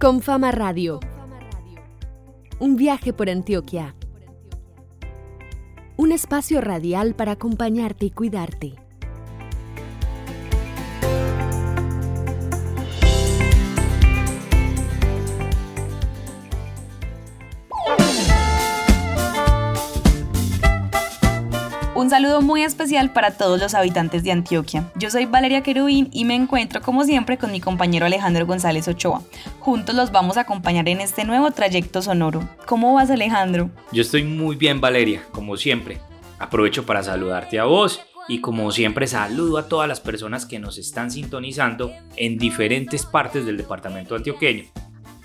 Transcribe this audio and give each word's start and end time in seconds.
Con 0.00 0.22
Fama 0.22 0.52
Radio. 0.52 1.00
Un 2.60 2.76
viaje 2.76 3.12
por 3.12 3.28
Antioquia. 3.28 3.96
Un 5.96 6.12
espacio 6.12 6.60
radial 6.60 7.16
para 7.16 7.32
acompañarte 7.32 8.06
y 8.06 8.10
cuidarte. 8.12 8.76
Un 22.08 22.12
saludo 22.12 22.40
muy 22.40 22.62
especial 22.62 23.12
para 23.12 23.32
todos 23.32 23.60
los 23.60 23.74
habitantes 23.74 24.24
de 24.24 24.32
Antioquia. 24.32 24.90
Yo 24.94 25.10
soy 25.10 25.26
Valeria 25.26 25.62
Querubín 25.62 26.08
y 26.10 26.24
me 26.24 26.34
encuentro 26.34 26.80
como 26.80 27.04
siempre 27.04 27.36
con 27.36 27.52
mi 27.52 27.60
compañero 27.60 28.06
Alejandro 28.06 28.46
González 28.46 28.88
Ochoa. 28.88 29.20
Juntos 29.58 29.94
los 29.94 30.10
vamos 30.10 30.38
a 30.38 30.40
acompañar 30.40 30.88
en 30.88 31.02
este 31.02 31.26
nuevo 31.26 31.50
trayecto 31.50 32.00
sonoro. 32.00 32.48
¿Cómo 32.64 32.94
vas 32.94 33.10
Alejandro? 33.10 33.68
Yo 33.92 34.00
estoy 34.00 34.24
muy 34.24 34.56
bien 34.56 34.80
Valeria, 34.80 35.22
como 35.32 35.58
siempre. 35.58 35.98
Aprovecho 36.38 36.86
para 36.86 37.02
saludarte 37.02 37.58
a 37.58 37.64
vos 37.64 38.00
y 38.26 38.40
como 38.40 38.72
siempre 38.72 39.06
saludo 39.06 39.58
a 39.58 39.68
todas 39.68 39.86
las 39.86 40.00
personas 40.00 40.46
que 40.46 40.58
nos 40.58 40.78
están 40.78 41.10
sintonizando 41.10 41.92
en 42.16 42.38
diferentes 42.38 43.04
partes 43.04 43.44
del 43.44 43.58
departamento 43.58 44.16
antioqueño. 44.16 44.64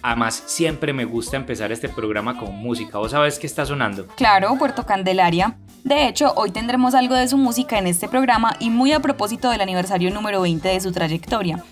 Además, 0.06 0.44
siempre 0.48 0.92
me 0.92 1.06
gusta 1.06 1.38
empezar 1.38 1.72
este 1.72 1.88
programa 1.88 2.38
con 2.38 2.54
música. 2.58 2.98
¿Vos 2.98 3.12
sabés 3.12 3.40
qué 3.40 3.48
está 3.48 3.66
sonando? 3.66 4.06
Claro, 4.18 4.54
Puerto 4.60 4.86
Candelaria. 4.86 5.56
De 5.86 6.10
hecho, 6.10 6.34
hoy 6.36 6.52
tendremos 6.52 6.94
algo 6.94 7.16
de 7.16 7.30
su 7.30 7.38
música 7.38 7.80
en 7.80 7.88
este 7.88 8.10
programa 8.10 8.58
y 8.60 8.70
muy 8.70 8.92
a 8.92 9.00
propósito 9.00 9.50
del 9.50 9.62
aniversario 9.62 10.14
número 10.14 10.42
20 10.42 10.68
de 10.68 10.82
su 10.82 10.92
trayectoria. 10.92 11.64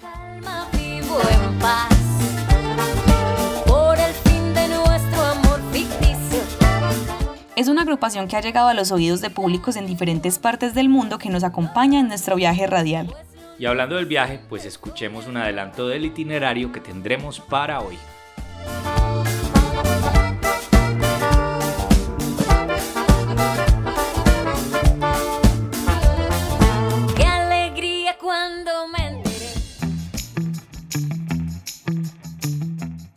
Es 7.57 7.67
una 7.67 7.81
agrupación 7.81 8.29
que 8.29 8.37
ha 8.37 8.41
llegado 8.41 8.69
a 8.69 8.73
los 8.73 8.93
oídos 8.93 9.19
de 9.19 9.29
públicos 9.29 9.75
en 9.75 9.87
diferentes 9.87 10.39
partes 10.39 10.73
del 10.73 10.87
mundo 10.87 11.17
que 11.17 11.29
nos 11.29 11.43
acompaña 11.43 11.99
en 11.99 12.07
nuestro 12.07 12.37
viaje 12.37 12.65
radial. 12.65 13.13
Y 13.59 13.65
hablando 13.65 13.97
del 13.97 14.05
viaje, 14.05 14.39
pues 14.47 14.63
escuchemos 14.63 15.27
un 15.27 15.35
adelanto 15.35 15.89
del 15.89 16.05
itinerario 16.05 16.71
que 16.71 16.79
tendremos 16.79 17.41
para 17.41 17.81
hoy. 17.81 17.97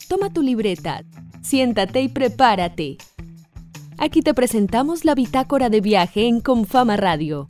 Toma 0.09 0.31
tu 0.33 0.43
libreta, 0.43 1.03
siéntate 1.43 2.01
y 2.03 2.09
prepárate. 2.09 2.99
Aquí 3.99 4.23
te 4.23 4.35
presentamos 4.35 5.05
la 5.05 5.15
bitácora 5.15 5.71
de 5.71 5.81
viaje 5.81 6.27
en 6.29 6.41
Confama 6.41 6.97
Radio. 6.97 7.49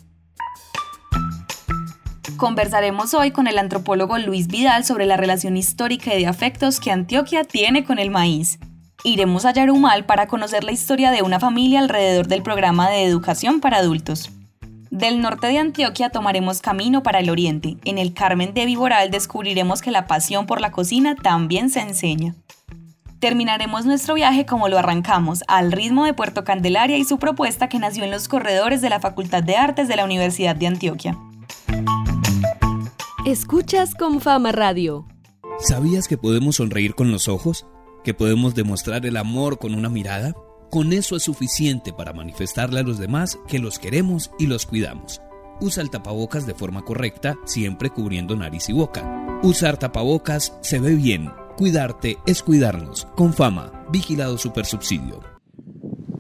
Conversaremos 2.37 3.15
hoy 3.15 3.31
con 3.31 3.47
el 3.47 3.59
antropólogo 3.59 4.19
Luis 4.19 4.49
Vidal 4.49 4.85
sobre 4.85 5.07
la 5.07 5.17
relación 5.17 5.57
histórica 5.57 6.15
y 6.15 6.21
de 6.21 6.27
afectos 6.27 6.81
que 6.81 6.91
Antioquia 6.91 7.45
tiene 7.45 7.85
con 7.85 7.99
el 7.99 8.11
maíz. 8.11 8.59
Iremos 9.05 9.45
a 9.45 9.53
Yarumal 9.53 10.07
para 10.07 10.27
conocer 10.27 10.65
la 10.65 10.73
historia 10.73 11.11
de 11.11 11.23
una 11.23 11.39
familia 11.39 11.81
alrededor 11.81 12.27
del 12.27 12.43
programa 12.43 12.89
de 12.89 13.05
educación 13.05 13.61
para 13.61 13.77
adultos. 13.77 14.31
Del 14.91 15.21
norte 15.21 15.49
de 15.49 15.59
Antioquia 15.59 16.09
tomaremos 16.09 16.61
camino 16.61 17.03
para 17.03 17.21
el 17.21 17.29
oriente. 17.29 17.77
En 17.85 17.99
el 17.99 18.15
Carmen 18.15 18.55
de 18.55 18.65
Viboral 18.65 19.11
descubriremos 19.11 19.83
que 19.83 19.91
la 19.91 20.07
pasión 20.07 20.47
por 20.47 20.61
la 20.61 20.73
cocina 20.73 21.15
también 21.17 21.69
se 21.69 21.81
enseña. 21.81 22.35
Terminaremos 23.21 23.85
nuestro 23.87 24.15
viaje 24.15 24.47
como 24.47 24.69
lo 24.69 24.79
arrancamos, 24.79 25.45
al 25.47 25.73
ritmo 25.73 26.05
de 26.05 26.15
Puerto 26.15 26.43
Candelaria 26.45 26.97
y 26.97 27.05
su 27.05 27.19
propuesta 27.19 27.69
que 27.69 27.79
nació 27.79 28.05
en 28.05 28.11
los 28.11 28.29
corredores 28.29 28.81
de 28.81 28.91
la 28.91 29.01
Facultad 29.01 29.43
de 29.43 29.57
Artes 29.57 29.89
de 29.89 29.97
la 29.97 30.05
Universidad 30.05 30.57
de 30.57 30.67
Antioquia. 30.67 31.17
Escuchas 33.27 33.95
con 33.95 34.21
Fama 34.21 34.53
Radio. 34.53 35.07
¿Sabías 35.59 36.09
que 36.09 36.19
podemos 36.19 36.57
sonreír 36.57 36.95
con 36.95 37.11
los 37.11 37.27
ojos? 37.27 37.67
¿Que 38.05 38.13
podemos 38.13 38.55
demostrar 38.55 39.07
el 39.07 39.17
amor 39.17 39.59
con 39.59 39.75
una 39.75 39.89
mirada? 39.89 40.35
Con 40.71 40.93
eso 40.93 41.17
es 41.17 41.23
suficiente 41.23 41.95
para 41.95 42.13
manifestarle 42.13 42.81
a 42.81 42.83
los 42.83 42.99
demás 42.99 43.39
que 43.49 43.59
los 43.59 43.79
queremos 43.79 44.31
y 44.39 44.47
los 44.47 44.67
cuidamos. 44.67 45.23
Usa 45.63 45.83
el 45.83 45.89
tapabocas 45.89 46.47
de 46.47 46.53
forma 46.53 46.83
correcta, 46.83 47.39
siempre 47.47 47.89
cubriendo 47.89 48.37
nariz 48.37 48.69
y 48.69 48.75
boca. 48.75 49.41
Usar 49.43 49.79
tapabocas 49.79 50.59
se 50.61 50.79
ve 50.79 50.95
bien. 50.95 51.31
Cuidarte 51.57 52.19
es 52.27 52.43
cuidarnos. 52.43 53.07
Con 53.17 53.33
fama, 53.33 53.87
vigilado 53.91 54.37
supersubsidio. 54.37 55.21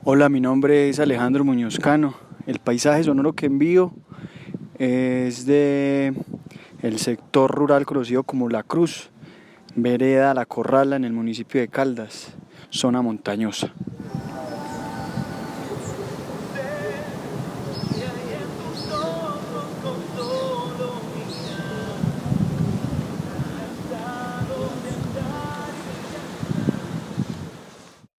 Hola, 0.04 0.30
mi 0.30 0.40
nombre 0.40 0.88
es 0.88 0.98
Alejandro 0.98 1.44
Muñoz 1.44 1.78
Cano. 1.78 2.14
El 2.46 2.60
paisaje 2.60 3.04
sonoro 3.04 3.34
que 3.34 3.44
envío 3.44 3.92
es 4.78 5.44
de 5.44 6.14
el 6.84 6.98
sector 6.98 7.50
rural 7.50 7.86
conocido 7.86 8.24
como 8.24 8.50
La 8.50 8.62
Cruz, 8.62 9.08
vereda 9.74 10.34
La 10.34 10.44
Corrala 10.44 10.96
en 10.96 11.04
el 11.04 11.14
municipio 11.14 11.58
de 11.62 11.68
Caldas, 11.68 12.34
zona 12.68 13.00
montañosa. 13.00 13.72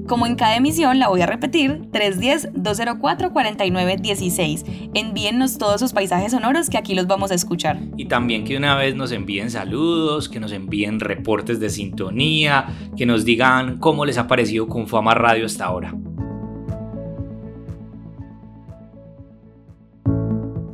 Como 0.07 0.25
en 0.25 0.35
cada 0.35 0.55
emisión, 0.55 0.97
la 0.99 1.09
voy 1.09 1.19
a 1.21 1.25
repetir, 1.25 1.81
310-204-4916. 1.91 4.91
Envíennos 4.93 5.57
todos 5.57 5.81
sus 5.81 5.91
paisajes 5.91 6.31
sonoros 6.31 6.69
que 6.69 6.77
aquí 6.77 6.95
los 6.95 7.07
vamos 7.07 7.31
a 7.31 7.35
escuchar. 7.35 7.81
Y 7.97 8.05
también 8.05 8.45
que 8.45 8.55
una 8.55 8.75
vez 8.75 8.95
nos 8.95 9.11
envíen 9.11 9.51
saludos, 9.51 10.29
que 10.29 10.39
nos 10.39 10.53
envíen 10.53 11.01
reportes 11.01 11.59
de 11.59 11.69
sintonía, 11.69 12.67
que 12.95 13.05
nos 13.05 13.25
digan 13.25 13.79
cómo 13.79 14.05
les 14.05 14.17
ha 14.17 14.27
parecido 14.27 14.67
con 14.67 14.87
Fama 14.87 15.13
Radio 15.13 15.45
hasta 15.45 15.65
ahora. 15.65 15.93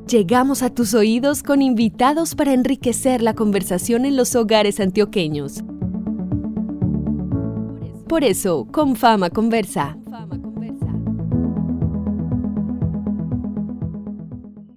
Llegamos 0.07 0.61
a 0.61 0.69
tus 0.69 0.93
oídos 0.93 1.41
con 1.41 1.63
invitados 1.63 2.35
para 2.35 2.53
enriquecer 2.53 3.23
la 3.23 3.33
conversación 3.33 4.05
en 4.05 4.15
los 4.15 4.35
hogares 4.35 4.79
antioqueños. 4.79 5.63
Por 8.13 8.23
eso, 8.23 8.67
con 8.71 8.95
Fama 8.95 9.31
Conversa. 9.31 9.97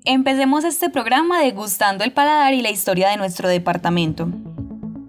Empecemos 0.07 0.65
este 0.65 0.89
programa 0.89 1.43
degustando 1.43 2.03
el 2.03 2.15
paladar 2.15 2.55
y 2.55 2.63
la 2.63 2.71
historia 2.71 3.11
de 3.11 3.19
nuestro 3.19 3.51
departamento. 3.51 4.31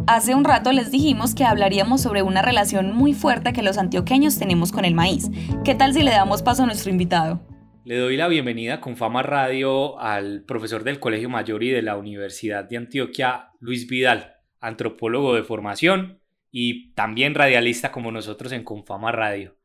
Hace 0.08 0.36
un 0.36 0.44
rato 0.44 0.74
les 0.74 0.92
dijimos 0.92 1.36
que 1.36 1.46
hablaríamos 1.46 2.02
sobre 2.02 2.22
una 2.22 2.42
relación 2.42 2.94
muy 2.94 3.14
fuerte 3.14 3.54
que 3.54 3.64
los 3.64 3.78
antioqueños 3.78 4.38
tenemos 4.38 4.74
con 4.74 4.84
el 4.84 4.94
maíz. 4.94 5.32
¿Qué 5.64 5.74
tal 5.74 5.94
si 5.94 6.04
le 6.04 6.12
damos 6.12 6.44
paso 6.44 6.64
a 6.64 6.66
nuestro 6.66 6.92
invitado? 6.92 7.40
Le 7.86 7.96
doy 7.96 8.18
la 8.18 8.28
bienvenida 8.28 8.82
con 8.82 8.98
Fama 8.98 9.24
Radio 9.24 9.98
al 10.02 10.44
profesor 10.44 10.84
del 10.84 11.00
Colegio 11.00 11.30
Mayor 11.30 11.64
y 11.64 11.70
de 11.70 11.82
la 11.82 11.96
Universidad 11.96 12.66
de 12.66 12.76
Antioquia, 12.76 13.52
Luis 13.62 13.88
Vidal, 13.88 14.34
antropólogo 14.60 15.34
de 15.34 15.44
formación 15.44 16.20
y 16.60 16.90
también 16.94 17.36
radialista 17.36 17.92
como 17.92 18.12
nosotros 18.12 18.52
en 18.52 18.64
Confama 18.64 19.12
Radio. 19.12 19.56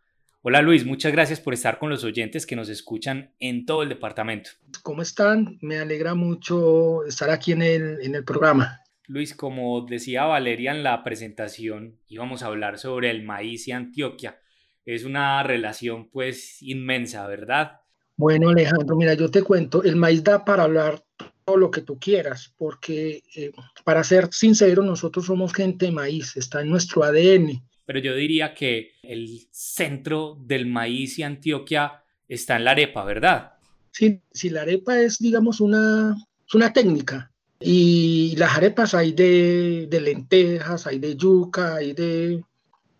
Hola 0.42 0.60
Luis, 0.60 0.84
muchas 0.84 1.10
gracias 1.10 1.40
por 1.40 1.54
estar 1.54 1.78
con 1.78 1.88
los 1.88 2.04
oyentes 2.04 2.44
que 2.44 2.54
nos 2.54 2.68
escuchan 2.68 3.32
en 3.38 3.64
todo 3.64 3.82
el 3.82 3.88
departamento. 3.88 4.50
¿Cómo 4.82 5.00
están? 5.00 5.56
Me 5.62 5.78
alegra 5.78 6.14
mucho 6.14 7.02
estar 7.06 7.30
aquí 7.30 7.52
en 7.52 7.62
el, 7.62 8.02
en 8.02 8.14
el 8.14 8.24
programa. 8.24 8.82
Luis, 9.06 9.34
como 9.34 9.86
decía 9.86 10.24
Valeria 10.24 10.72
en 10.72 10.82
la 10.82 11.02
presentación, 11.02 11.98
íbamos 12.08 12.42
a 12.42 12.48
hablar 12.48 12.76
sobre 12.76 13.08
el 13.08 13.22
maíz 13.22 13.68
y 13.68 13.72
Antioquia. 13.72 14.38
Es 14.84 15.04
una 15.04 15.42
relación 15.42 16.10
pues 16.10 16.60
inmensa, 16.60 17.26
¿verdad? 17.26 17.80
Bueno, 18.18 18.50
Alejandro, 18.50 18.96
mira, 18.96 19.14
yo 19.14 19.30
te 19.30 19.42
cuento, 19.42 19.82
el 19.82 19.96
maíz 19.96 20.22
da 20.22 20.44
para 20.44 20.64
hablar 20.64 21.02
todo 21.44 21.56
lo 21.56 21.70
que 21.70 21.82
tú 21.82 21.98
quieras, 21.98 22.52
porque 22.56 23.22
eh, 23.34 23.52
para 23.84 24.04
ser 24.04 24.28
sincero, 24.32 24.82
nosotros 24.82 25.26
somos 25.26 25.52
gente 25.52 25.86
de 25.86 25.92
maíz, 25.92 26.36
está 26.36 26.62
en 26.62 26.70
nuestro 26.70 27.04
ADN. 27.04 27.62
Pero 27.84 27.98
yo 27.98 28.14
diría 28.14 28.54
que 28.54 28.92
el 29.02 29.46
centro 29.50 30.38
del 30.40 30.66
maíz 30.66 31.18
y 31.18 31.22
Antioquia 31.22 32.02
está 32.28 32.56
en 32.56 32.64
la 32.64 32.70
arepa, 32.72 33.04
¿verdad? 33.04 33.52
Sí, 33.90 34.20
si 34.32 34.50
la 34.50 34.62
arepa 34.62 35.00
es, 35.00 35.18
digamos, 35.18 35.60
una, 35.60 36.16
es 36.46 36.54
una 36.54 36.72
técnica. 36.72 37.30
Y 37.60 38.34
las 38.36 38.56
arepas 38.56 38.94
hay 38.94 39.12
de, 39.12 39.86
de 39.88 40.00
lentejas, 40.00 40.86
hay 40.86 40.98
de 40.98 41.16
yuca, 41.16 41.76
hay 41.76 41.92
de, 41.92 42.42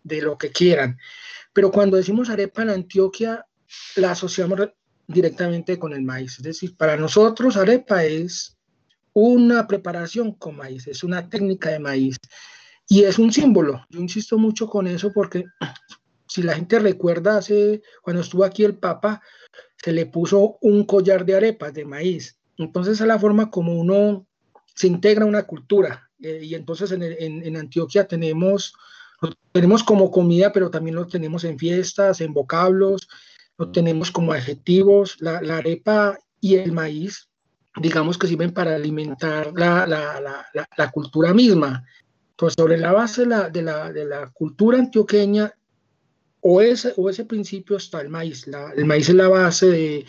de 0.05 0.23
lo 0.23 0.37
que 0.39 0.51
quieran. 0.51 0.99
Pero 1.53 1.71
cuando 1.71 1.97
decimos 1.97 2.31
arepa 2.31 2.63
en 2.63 2.71
Antioquia, 2.71 3.47
la 3.97 4.13
asociamos 4.13 4.61
directamente 5.13 5.79
con 5.79 5.93
el 5.93 6.03
maíz. 6.03 6.39
Es 6.39 6.43
decir, 6.43 6.77
para 6.77 6.97
nosotros 6.97 7.57
arepa 7.57 8.05
es 8.05 8.57
una 9.13 9.67
preparación 9.67 10.33
con 10.33 10.57
maíz, 10.57 10.87
es 10.87 11.05
una 11.05 11.29
técnica 11.29 11.71
de 11.71 11.79
maíz 11.79 12.17
y 12.89 13.05
es 13.05 13.19
un 13.19 13.33
símbolo. 13.33 13.85
Yo 13.91 14.01
insisto 14.01 14.39
mucho 14.39 14.67
con 14.69 14.87
eso 14.87 15.13
porque 15.13 15.45
si 16.27 16.43
la 16.43 16.55
gente 16.55 16.79
recuerda 16.79 17.39
hace 17.39 17.83
cuando 18.03 18.23
estuvo 18.23 18.45
aquí 18.45 18.65
el 18.65 18.77
Papa, 18.77 19.23
se 19.77 19.93
le 19.93 20.07
puso 20.07 20.59
un 20.61 20.85
collar 20.85 21.25
de 21.25 21.37
arepas 21.37 21.75
de 21.75 21.85
maíz. 21.85 22.39
Entonces 22.57 23.01
es 23.01 23.07
la 23.07 23.19
forma 23.19 23.51
como 23.51 23.75
uno 23.75 24.27
se 24.75 24.87
integra 24.87 25.27
una 25.27 25.45
cultura. 25.45 26.11
Eh, 26.23 26.41
y 26.43 26.55
entonces 26.55 26.93
en, 26.93 27.03
en, 27.03 27.57
Antioquia 27.57 28.07
tenemos, 28.07 28.75
tenemos 29.51 29.83
como 29.83 30.11
comida, 30.11 30.53
pero 30.53 30.71
también 30.71 30.95
lo 30.95 31.07
tenemos 31.07 31.45
en 31.45 31.59
fiestas, 31.59 32.21
en 32.21 32.33
vocablos, 32.33 33.09
lo 33.59 33.71
tenemos 33.71 34.11
como 34.11 34.33
adjetivos. 34.33 35.17
La, 35.21 35.41
la 35.43 35.59
arepa 35.59 36.19
y 36.41 36.57
el 36.57 36.73
maíz, 36.73 37.29
digamos 37.81 38.19
que 38.19 38.27
sirven 38.27 38.53
para 38.53 38.75
alimentar 38.75 39.53
la, 39.55 39.87
la, 39.87 40.69
la 40.77 40.91
cultura 40.91 41.33
misma. 41.33 41.85
Pues 42.37 42.55
sobre 42.55 42.77
la 42.77 42.93
base 42.93 43.23
de 43.23 43.29
la, 43.29 43.49
de 43.93 44.05
la, 44.05 44.31
cultura 44.33 44.79
antioqueña, 44.79 45.55
o 46.41 46.61
ese, 46.61 46.93
o 46.97 47.09
ese 47.09 47.25
principio 47.25 47.77
está 47.77 48.01
el 48.01 48.09
maíz. 48.09 48.49
el 48.77 48.85
maíz 48.85 49.09
es 49.09 49.15
la 49.15 49.29
base 49.29 49.67
de, 49.67 50.07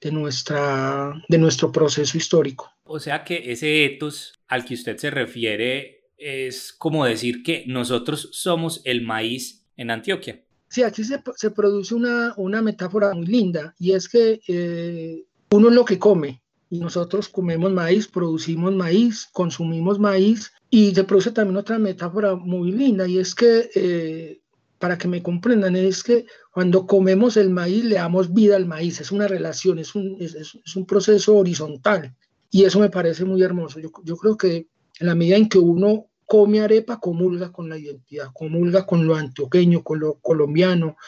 de, 0.00 0.10
nuestra, 0.10 1.14
de 1.28 1.38
nuestro 1.38 1.70
proceso 1.70 2.18
histórico. 2.18 2.72
O 2.82 2.98
sea 2.98 3.22
que 3.22 3.52
ese 3.52 3.84
etos 3.84 4.40
al 4.48 4.64
que 4.64 4.74
usted 4.74 4.96
se 4.96 5.10
refiere 5.10 6.10
es 6.16 6.72
como 6.72 7.04
decir 7.04 7.44
que 7.44 7.64
nosotros 7.68 8.30
somos 8.32 8.82
el 8.84 9.02
maíz 9.02 9.64
en 9.76 9.92
Antioquia. 9.92 10.42
Sí, 10.68 10.82
aquí 10.82 11.02
se, 11.02 11.22
se 11.36 11.50
produce 11.50 11.94
una, 11.94 12.34
una, 12.36 12.60
metáfora 12.60 13.14
muy 13.14 13.26
linda 13.26 13.74
y 13.78 13.92
es 13.92 14.08
que 14.08 14.40
eh, 14.46 15.24
uno 15.50 15.68
es 15.68 15.74
lo 15.74 15.84
que 15.84 15.98
come 15.98 16.42
y 16.70 16.78
nosotros 16.78 17.28
comemos 17.28 17.72
maíz, 17.72 18.06
producimos 18.06 18.74
maíz, 18.74 19.28
consumimos 19.32 19.98
maíz 19.98 20.52
y 20.68 20.94
se 20.94 21.04
produce 21.04 21.30
también 21.30 21.56
otra 21.56 21.78
metáfora 21.78 22.34
muy 22.34 22.72
linda 22.72 23.06
y 23.06 23.18
es 23.18 23.34
que, 23.34 23.70
eh, 23.74 24.40
para 24.78 24.98
que 24.98 25.08
me 25.08 25.22
comprendan, 25.22 25.74
es 25.74 26.04
que 26.04 26.26
cuando 26.52 26.86
comemos 26.86 27.36
el 27.36 27.50
maíz 27.50 27.84
le 27.84 27.96
damos 27.96 28.32
vida 28.32 28.56
al 28.56 28.66
maíz, 28.66 29.00
es 29.00 29.10
una 29.10 29.26
relación, 29.26 29.78
es 29.78 29.94
un, 29.94 30.18
es, 30.20 30.76
un 30.76 30.86
proceso 30.86 31.36
horizontal. 31.36 32.14
Y 32.50 32.64
eso 32.64 32.78
me 32.78 32.88
parece 32.88 33.24
muy 33.24 33.42
hermoso. 33.42 33.80
Yo, 33.80 33.90
yo 34.04 34.16
creo 34.16 34.36
que 34.36 34.68
en 35.00 35.06
la 35.06 35.14
medida 35.14 35.36
en 35.36 35.48
que 35.48 35.58
uno 35.58 36.07
come 36.28 36.60
arepa, 36.60 37.00
comulga 37.00 37.50
con 37.50 37.70
la 37.70 37.78
identidad, 37.78 38.28
comulga 38.34 38.84
con 38.84 39.06
lo 39.06 39.16
antioqueño, 39.16 39.82
con 39.82 39.98
lo 39.98 40.18
colombiano, 40.20 40.98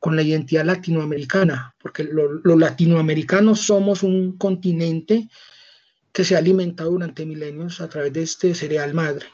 con 0.00 0.16
la 0.16 0.22
identidad 0.22 0.64
latinoamericana, 0.64 1.74
porque 1.80 2.02
los 2.02 2.58
latinoamericanos 2.58 3.60
somos 3.60 4.02
un 4.02 4.36
continente 4.36 5.28
que 6.12 6.24
se 6.24 6.34
ha 6.34 6.38
alimentado 6.38 6.90
durante 6.90 7.24
milenios 7.24 7.80
a 7.80 7.88
través 7.88 8.12
de 8.12 8.22
este 8.22 8.54
cereal 8.54 8.94
madre. 8.94 9.26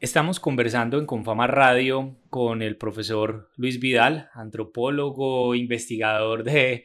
Estamos 0.00 0.40
conversando 0.40 0.98
en 0.98 1.06
Confama 1.06 1.46
Radio 1.46 2.16
con 2.28 2.60
el 2.60 2.76
profesor 2.76 3.48
Luis 3.56 3.78
Vidal, 3.78 4.28
antropólogo, 4.34 5.54
investigador 5.54 6.42
de 6.42 6.84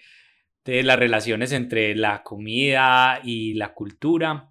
de 0.66 0.82
las 0.82 0.98
relaciones 0.98 1.52
entre 1.52 1.96
la 1.96 2.24
comida 2.24 3.22
y 3.24 3.54
la 3.54 3.74
cultura, 3.74 4.50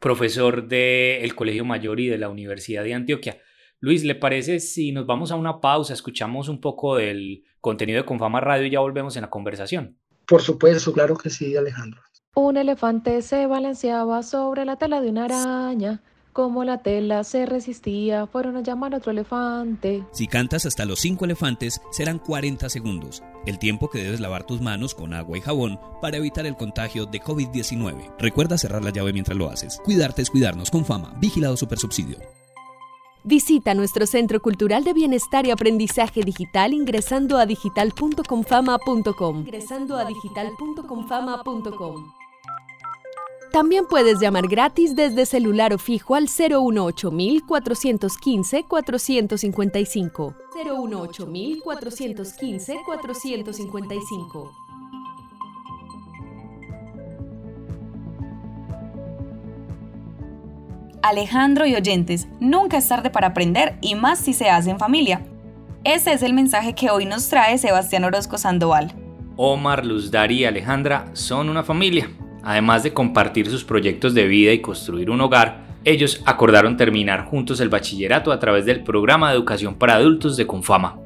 profesor 0.00 0.66
del 0.66 1.34
Colegio 1.34 1.64
Mayor 1.64 2.00
y 2.00 2.08
de 2.08 2.18
la 2.18 2.28
Universidad 2.28 2.82
de 2.82 2.94
Antioquia. 2.94 3.38
Luis, 3.78 4.04
¿le 4.04 4.14
parece 4.14 4.60
si 4.60 4.92
nos 4.92 5.06
vamos 5.06 5.30
a 5.30 5.36
una 5.36 5.60
pausa, 5.60 5.94
escuchamos 5.94 6.48
un 6.48 6.60
poco 6.60 6.96
del 6.96 7.44
contenido 7.60 7.98
de 7.98 8.04
Confama 8.04 8.40
Radio 8.40 8.66
y 8.66 8.70
ya 8.70 8.80
volvemos 8.80 9.16
en 9.16 9.22
la 9.22 9.30
conversación? 9.30 9.96
Por 10.26 10.42
supuesto, 10.42 10.92
claro 10.92 11.16
que 11.16 11.30
sí, 11.30 11.56
Alejandro. 11.56 12.00
Un 12.34 12.56
elefante 12.56 13.22
se 13.22 13.46
balanceaba 13.46 14.22
sobre 14.22 14.64
la 14.64 14.76
tela 14.76 15.00
de 15.00 15.10
una 15.10 15.24
araña. 15.24 16.02
Como 16.32 16.62
la 16.62 16.78
tela 16.78 17.24
se 17.24 17.44
resistía, 17.44 18.28
fueron 18.28 18.56
a 18.56 18.62
llamar 18.62 18.94
a 18.94 18.98
otro 18.98 19.10
elefante. 19.10 20.04
Si 20.12 20.28
cantas 20.28 20.64
hasta 20.64 20.84
los 20.84 21.00
cinco 21.00 21.24
elefantes, 21.24 21.80
serán 21.90 22.20
40 22.20 22.68
segundos, 22.68 23.24
el 23.46 23.58
tiempo 23.58 23.90
que 23.90 24.00
debes 24.02 24.20
lavar 24.20 24.46
tus 24.46 24.60
manos 24.60 24.94
con 24.94 25.12
agua 25.12 25.38
y 25.38 25.40
jabón 25.40 25.80
para 26.00 26.18
evitar 26.18 26.46
el 26.46 26.56
contagio 26.56 27.06
de 27.06 27.20
COVID-19. 27.20 28.14
Recuerda 28.18 28.58
cerrar 28.58 28.84
la 28.84 28.90
llave 28.90 29.12
mientras 29.12 29.36
lo 29.36 29.50
haces. 29.50 29.80
Cuidarte 29.84 30.22
es 30.22 30.30
cuidarnos 30.30 30.70
con 30.70 30.84
fama. 30.84 31.16
Vigilado 31.20 31.56
Supersubsidio. 31.56 32.18
Visita 33.24 33.74
nuestro 33.74 34.06
Centro 34.06 34.40
Cultural 34.40 34.84
de 34.84 34.94
Bienestar 34.94 35.46
y 35.46 35.50
Aprendizaje 35.50 36.22
Digital 36.22 36.72
ingresando 36.72 37.38
a 37.38 37.44
digital.confama.com. 37.44 39.40
Ingresando 39.40 39.96
a 39.96 40.04
digital.confama.com. 40.04 42.12
También 43.52 43.84
puedes 43.86 44.20
llamar 44.20 44.46
gratis 44.46 44.94
desde 44.94 45.26
celular 45.26 45.74
o 45.74 45.78
fijo 45.78 46.14
al 46.14 46.26
018 46.26 47.10
415 47.48 48.64
455. 48.64 50.34
018 50.54 51.28
415 51.64 52.76
455. 52.86 54.52
Alejandro 61.02 61.66
y 61.66 61.74
oyentes, 61.74 62.28
nunca 62.38 62.76
es 62.76 62.86
tarde 62.86 63.10
para 63.10 63.28
aprender 63.28 63.78
y 63.80 63.96
más 63.96 64.20
si 64.20 64.32
se 64.32 64.48
hace 64.48 64.70
en 64.70 64.78
familia. 64.78 65.26
Ese 65.82 66.12
es 66.12 66.22
el 66.22 66.34
mensaje 66.34 66.74
que 66.74 66.90
hoy 66.90 67.04
nos 67.04 67.28
trae 67.28 67.58
Sebastián 67.58 68.04
Orozco 68.04 68.38
Sandoval. 68.38 68.92
Omar, 69.36 69.84
Luzdari 69.84 70.40
y 70.40 70.44
Alejandra 70.44 71.06
son 71.14 71.48
una 71.48 71.64
familia 71.64 72.10
Además 72.42 72.82
de 72.82 72.92
compartir 72.92 73.50
sus 73.50 73.64
proyectos 73.64 74.14
de 74.14 74.26
vida 74.26 74.52
y 74.52 74.60
construir 74.60 75.10
un 75.10 75.20
hogar, 75.20 75.70
ellos 75.84 76.22
acordaron 76.26 76.76
terminar 76.76 77.24
juntos 77.24 77.60
el 77.60 77.68
bachillerato 77.68 78.32
a 78.32 78.38
través 78.38 78.66
del 78.66 78.82
programa 78.82 79.30
de 79.30 79.36
educación 79.36 79.74
para 79.74 79.94
adultos 79.94 80.36
de 80.36 80.46
Confama. 80.46 80.98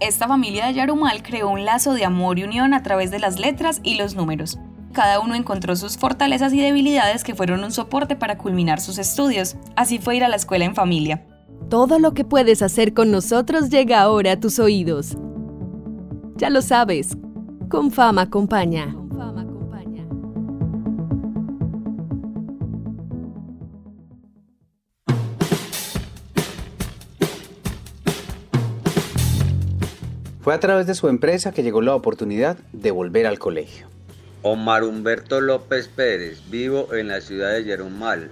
Esta 0.00 0.28
familia 0.28 0.66
de 0.66 0.74
Yarumal 0.74 1.22
creó 1.22 1.48
un 1.48 1.64
lazo 1.64 1.94
de 1.94 2.04
amor 2.04 2.38
y 2.38 2.44
unión 2.44 2.74
a 2.74 2.82
través 2.82 3.10
de 3.10 3.18
las 3.18 3.38
letras 3.38 3.80
y 3.82 3.94
los 3.96 4.14
números. 4.14 4.58
Cada 4.92 5.18
uno 5.18 5.34
encontró 5.34 5.74
sus 5.74 5.96
fortalezas 5.96 6.52
y 6.52 6.60
debilidades 6.60 7.24
que 7.24 7.34
fueron 7.34 7.64
un 7.64 7.72
soporte 7.72 8.14
para 8.14 8.38
culminar 8.38 8.80
sus 8.80 8.98
estudios. 8.98 9.56
Así 9.74 9.98
fue 9.98 10.16
ir 10.16 10.24
a 10.24 10.28
la 10.28 10.36
escuela 10.36 10.64
en 10.64 10.74
familia. 10.74 11.24
Todo 11.68 11.98
lo 11.98 12.14
que 12.14 12.24
puedes 12.24 12.62
hacer 12.62 12.94
con 12.94 13.10
nosotros 13.10 13.70
llega 13.70 14.00
ahora 14.00 14.32
a 14.32 14.40
tus 14.40 14.58
oídos. 14.58 15.16
Ya 16.36 16.50
lo 16.50 16.62
sabes, 16.62 17.16
Confama 17.68 18.22
acompaña. 18.22 18.94
Fue 30.44 30.52
a 30.52 30.60
través 30.60 30.86
de 30.86 30.94
su 30.94 31.08
empresa 31.08 31.52
que 31.52 31.62
llegó 31.62 31.80
la 31.80 31.94
oportunidad 31.94 32.58
de 32.74 32.90
volver 32.90 33.26
al 33.26 33.38
colegio. 33.38 33.88
Omar 34.42 34.84
Humberto 34.84 35.40
López 35.40 35.88
Pérez, 35.88 36.50
vivo 36.50 36.92
en 36.92 37.08
la 37.08 37.22
ciudad 37.22 37.52
de 37.52 37.64
Yerumal. 37.64 38.28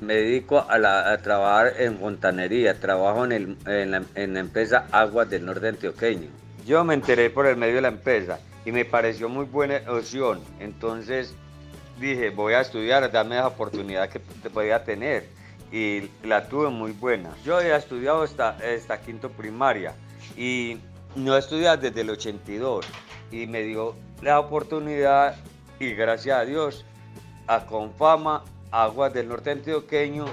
Me 0.00 0.14
dedico 0.14 0.58
a, 0.58 1.18
trabajar 1.18 1.72
en 1.80 1.98
fontanería, 1.98 2.78
trabajo 2.78 3.24
en, 3.24 3.56
la, 3.64 4.04
empresa 4.14 4.86
Aguas 4.92 5.28
del 5.28 5.44
Norte 5.44 5.66
Antioqueño. 5.66 6.28
Yo 6.64 6.84
me 6.84 6.94
enteré 6.94 7.28
por 7.28 7.46
el 7.46 7.56
medio 7.56 7.74
de 7.74 7.80
la 7.80 7.88
empresa 7.88 8.38
y 8.64 8.70
me 8.70 8.84
pareció 8.84 9.28
muy 9.28 9.46
buena 9.46 9.80
opción. 9.88 10.42
Entonces 10.60 11.34
dije, 11.98 12.30
voy 12.30 12.54
a 12.54 12.60
estudiar, 12.60 13.10
dame 13.10 13.34
la 13.34 13.48
oportunidad 13.48 14.08
que 14.10 14.20
te 14.20 14.48
podía 14.48 14.84
tener. 14.84 15.26
Y 15.72 16.08
la 16.22 16.46
tuve 16.46 16.68
muy 16.70 16.92
buena. 16.92 17.30
Yo 17.44 17.56
había 17.56 17.76
estudiado 17.76 18.22
hasta, 18.22 18.50
hasta 18.50 19.00
quinto 19.00 19.28
primaria 19.30 19.92
y 20.36 20.78
no 21.16 21.36
estudié 21.36 21.76
desde 21.76 22.00
el 22.00 22.10
82 22.10 22.86
y 23.30 23.46
me 23.46 23.62
dio 23.62 23.94
la 24.22 24.40
oportunidad 24.40 25.36
y 25.78 25.92
gracias 25.92 26.38
a 26.38 26.44
Dios 26.44 26.84
a 27.46 27.66
Confama, 27.66 28.44
Aguas 28.70 29.12
del 29.12 29.28
Norte 29.28 29.50
Antioqueño 29.50 30.26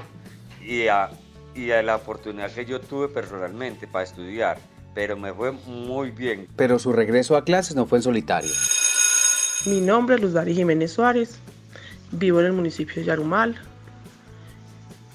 y 0.65 0.87
a, 0.87 1.09
y 1.53 1.71
a 1.71 1.81
la 1.83 1.97
oportunidad 1.97 2.51
que 2.51 2.65
yo 2.65 2.79
tuve 2.79 3.07
personalmente 3.07 3.87
para 3.87 4.03
estudiar, 4.03 4.57
pero 4.93 5.17
me 5.17 5.33
fue 5.33 5.51
muy 5.51 6.11
bien. 6.11 6.47
Pero 6.55 6.79
su 6.79 6.93
regreso 6.93 7.35
a 7.35 7.43
clases 7.43 7.75
no 7.75 7.85
fue 7.85 7.99
en 7.99 8.03
solitario. 8.03 8.51
Mi 9.65 9.79
nombre 9.79 10.15
es 10.15 10.21
Luz 10.21 10.33
Dari 10.33 10.55
Jiménez 10.55 10.93
Suárez, 10.93 11.37
vivo 12.11 12.39
en 12.39 12.47
el 12.47 12.53
municipio 12.53 12.95
de 12.95 13.03
Yarumal, 13.03 13.59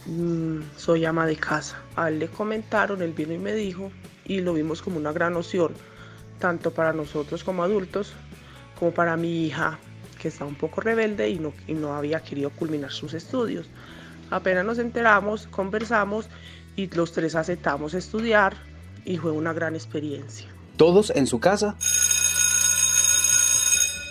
mm, 0.07 0.61
soy 0.77 1.05
ama 1.05 1.27
de 1.27 1.37
casa. 1.37 1.81
A 1.97 2.09
él 2.09 2.21
le 2.21 2.29
comentaron, 2.29 3.03
él 3.03 3.13
vino 3.13 3.33
y 3.33 3.39
me 3.39 3.53
dijo 3.55 3.91
y 4.27 4.41
lo 4.41 4.55
vimos 4.55 4.83
como 4.83 4.99
una 4.99 5.13
gran 5.13 5.37
opción, 5.37 5.73
tanto 6.39 6.71
para 6.73 6.93
nosotros 6.93 7.45
como 7.45 7.63
adultos, 7.63 8.13
como 8.79 8.93
para 8.93 9.17
mi 9.17 9.47
hija 9.47 9.79
que 10.21 10.29
estaba 10.29 10.49
un 10.49 10.57
poco 10.57 10.81
rebelde 10.81 11.29
y 11.31 11.39
no, 11.39 11.53
y 11.67 11.75
no 11.75 11.95
había 11.95 12.21
querido 12.21 12.51
culminar 12.51 12.91
sus 12.91 13.15
estudios. 13.15 13.69
Apenas 14.31 14.65
nos 14.65 14.79
enteramos, 14.79 15.47
conversamos 15.47 16.29
y 16.75 16.89
los 16.89 17.13
tres 17.13 17.35
aceptamos 17.35 17.95
estudiar 17.95 18.57
y 19.05 19.19
fue 19.19 19.31
una 19.31 19.53
gran 19.53 19.75
experiencia. 19.75 20.49
Todos 20.77 21.11
en 21.11 21.27
su 21.27 21.39
casa 21.39 21.77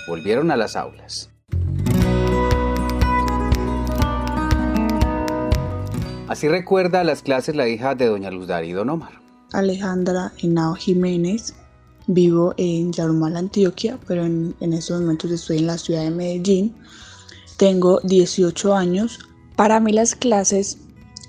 volvieron 0.08 0.52
a 0.52 0.58
las 0.58 0.76
aulas. 0.76 1.30
Así 6.28 6.48
recuerda 6.48 7.04
las 7.04 7.22
clases 7.22 7.56
la 7.56 7.68
hija 7.68 7.94
de 7.94 8.08
doña 8.08 8.32
Luz 8.32 8.48
Dari 8.48 8.72
Don 8.72 8.90
Omar. 8.90 9.25
Alejandra 9.58 10.32
Henao 10.38 10.76
Jiménez. 10.76 11.54
Vivo 12.08 12.54
en 12.58 12.92
Yarumal, 12.92 13.36
Antioquia, 13.36 14.00
pero 14.08 14.24
en, 14.24 14.56
en 14.60 14.74
estos 14.74 15.02
momentos 15.02 15.32
estoy 15.32 15.58
en 15.58 15.68
la 15.68 15.78
ciudad 15.78 16.04
de 16.04 16.12
Medellín. 16.12 16.76
Tengo 17.58 18.00
18 18.02 18.76
años. 18.76 19.20
Para 19.56 19.80
mí 19.80 19.92
las 19.92 20.14
clases 20.16 20.78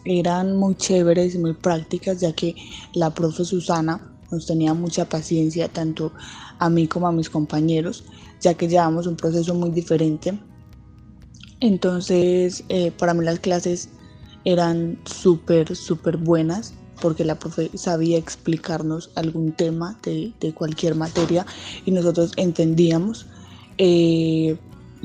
eran 0.04 0.56
muy 0.56 0.74
chéveres 0.74 1.34
y 1.34 1.38
muy 1.38 1.54
prácticas, 1.54 2.20
ya 2.20 2.32
que 2.32 2.54
la 2.92 3.10
profe 3.10 3.44
Susana 3.44 4.00
nos 4.30 4.46
tenía 4.46 4.74
mucha 4.74 5.08
paciencia, 5.08 5.68
tanto 5.68 6.12
a 6.58 6.68
mí 6.68 6.86
como 6.86 7.06
a 7.08 7.12
mis 7.12 7.30
compañeros, 7.30 8.04
ya 8.40 8.54
que 8.54 8.68
llevamos 8.68 9.06
un 9.06 9.16
proceso 9.16 9.54
muy 9.54 9.70
diferente. 9.70 10.38
Entonces, 11.60 12.64
eh, 12.68 12.92
para 12.92 13.14
mí 13.14 13.24
las 13.24 13.38
clases 13.40 13.88
eran 14.44 14.98
súper, 15.04 15.74
súper 15.74 16.16
buenas 16.18 16.74
porque 17.00 17.24
la 17.24 17.38
profe 17.38 17.70
sabía 17.74 18.18
explicarnos 18.18 19.10
algún 19.14 19.52
tema 19.52 19.98
de, 20.02 20.32
de 20.40 20.52
cualquier 20.52 20.94
materia 20.94 21.46
y 21.84 21.90
nosotros 21.90 22.32
entendíamos. 22.36 23.26
Eh, 23.78 24.58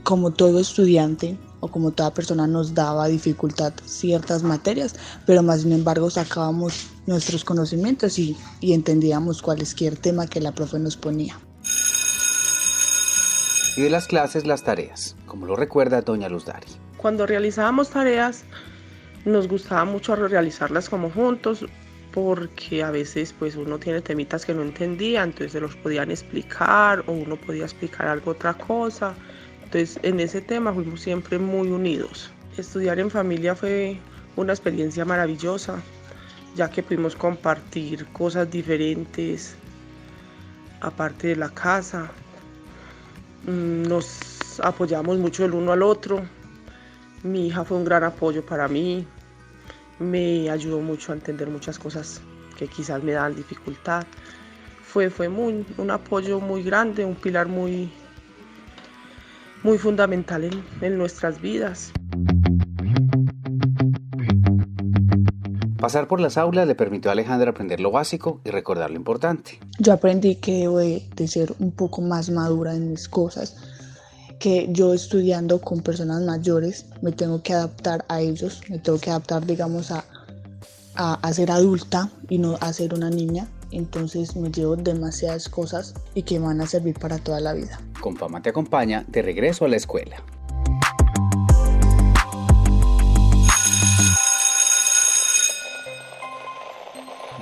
como 0.03 0.31
todo 0.31 0.59
estudiante 0.59 1.37
o 1.59 1.67
como 1.67 1.91
toda 1.91 2.13
persona 2.13 2.47
nos 2.47 2.73
daba 2.73 3.07
dificultad 3.07 3.73
ciertas 3.85 4.43
materias, 4.43 4.95
pero 5.25 5.43
más 5.43 5.61
sin 5.61 5.73
embargo 5.73 6.09
sacábamos 6.09 6.87
nuestros 7.05 7.43
conocimientos 7.43 8.17
y, 8.17 8.35
y 8.61 8.73
entendíamos 8.73 9.41
cualquier 9.41 9.95
tema 9.97 10.27
que 10.27 10.41
la 10.41 10.53
profe 10.53 10.79
nos 10.79 10.97
ponía. 10.97 11.39
Y 13.77 13.81
de 13.81 13.89
las 13.89 14.07
clases 14.07 14.45
las 14.45 14.63
tareas, 14.63 15.15
como 15.25 15.45
lo 15.45 15.55
recuerda 15.55 16.01
doña 16.01 16.27
Luz 16.29 16.45
Dari. 16.45 16.67
Cuando 16.97 17.25
realizábamos 17.25 17.89
tareas, 17.89 18.43
nos 19.25 19.47
gustaba 19.47 19.85
mucho 19.85 20.15
realizarlas 20.15 20.89
como 20.89 21.09
juntos 21.09 21.65
porque 22.13 22.83
a 22.83 22.91
veces 22.91 23.33
pues 23.37 23.55
uno 23.55 23.77
tiene 23.77 24.01
temitas 24.01 24.45
que 24.45 24.53
no 24.53 24.61
entendía, 24.61 25.23
entonces 25.23 25.53
se 25.53 25.61
los 25.61 25.75
podían 25.77 26.11
explicar 26.11 27.03
o 27.07 27.13
uno 27.13 27.37
podía 27.37 27.63
explicar 27.63 28.07
algo 28.07 28.31
otra 28.31 28.53
cosa. 28.53 29.13
Entonces 29.63 29.99
en 30.03 30.19
ese 30.19 30.41
tema 30.41 30.73
fuimos 30.73 31.01
siempre 31.01 31.39
muy 31.39 31.69
unidos. 31.69 32.31
Estudiar 32.57 32.99
en 32.99 33.09
familia 33.09 33.55
fue 33.55 33.97
una 34.35 34.53
experiencia 34.53 35.05
maravillosa, 35.05 35.81
ya 36.55 36.69
que 36.69 36.83
pudimos 36.83 37.15
compartir 37.15 38.05
cosas 38.07 38.51
diferentes 38.51 39.55
aparte 40.81 41.27
de 41.27 41.35
la 41.37 41.49
casa. 41.49 42.11
Mm, 43.47 43.83
nos 43.83 44.59
apoyamos 44.61 45.17
mucho 45.17 45.45
el 45.45 45.53
uno 45.53 45.71
al 45.71 45.83
otro. 45.83 46.21
Mi 47.23 47.47
hija 47.47 47.63
fue 47.63 47.77
un 47.77 47.85
gran 47.85 48.03
apoyo 48.03 48.45
para 48.45 48.67
mí. 48.67 49.05
Me 49.99 50.49
ayudó 50.49 50.79
mucho 50.79 51.11
a 51.11 51.15
entender 51.15 51.47
muchas 51.49 51.77
cosas 51.77 52.21
que 52.57 52.67
quizás 52.67 53.03
me 53.03 53.11
daban 53.11 53.35
dificultad. 53.35 54.03
Fue, 54.83 55.09
fue 55.09 55.29
muy, 55.29 55.65
un 55.77 55.91
apoyo 55.91 56.39
muy 56.39 56.63
grande, 56.63 57.05
un 57.05 57.15
pilar 57.15 57.47
muy, 57.47 57.91
muy 59.63 59.77
fundamental 59.77 60.43
en, 60.43 60.63
en 60.81 60.97
nuestras 60.97 61.39
vidas. 61.39 61.91
Pasar 65.77 66.07
por 66.07 66.19
las 66.19 66.37
aulas 66.37 66.67
le 66.67 66.75
permitió 66.75 67.09
a 67.09 67.13
Alejandra 67.13 67.51
aprender 67.51 67.79
lo 67.79 67.89
básico 67.89 68.41
y 68.45 68.51
recordar 68.51 68.91
lo 68.91 68.97
importante. 68.97 69.59
Yo 69.79 69.93
aprendí 69.93 70.35
que 70.35 70.51
debo 70.51 70.77
de, 70.77 71.09
de 71.15 71.27
ser 71.27 71.53
un 71.57 71.71
poco 71.71 72.01
más 72.01 72.29
madura 72.29 72.75
en 72.75 72.91
mis 72.91 73.09
cosas, 73.09 73.70
que 74.41 74.67
yo 74.71 74.91
estudiando 74.93 75.61
con 75.61 75.81
personas 75.81 76.23
mayores 76.23 76.87
me 77.03 77.11
tengo 77.11 77.43
que 77.43 77.53
adaptar 77.53 78.03
a 78.09 78.21
ellos, 78.21 78.59
me 78.69 78.79
tengo 78.79 78.99
que 78.99 79.11
adaptar, 79.11 79.45
digamos, 79.45 79.91
a, 79.91 80.03
a, 80.95 81.13
a 81.13 81.33
ser 81.33 81.51
adulta 81.51 82.09
y 82.27 82.39
no 82.39 82.57
a 82.59 82.73
ser 82.73 82.95
una 82.95 83.11
niña. 83.11 83.47
Entonces 83.69 84.35
me 84.35 84.49
llevo 84.49 84.75
demasiadas 84.75 85.47
cosas 85.47 85.93
y 86.15 86.23
que 86.23 86.39
me 86.39 86.47
van 86.47 86.59
a 86.59 86.65
servir 86.65 86.97
para 86.99 87.19
toda 87.19 87.39
la 87.39 87.53
vida. 87.53 87.79
Con 88.01 88.17
Fama 88.17 88.41
te 88.41 88.49
acompaña 88.49 89.05
de 89.07 89.21
regreso 89.21 89.65
a 89.65 89.67
la 89.67 89.77
escuela. 89.77 90.17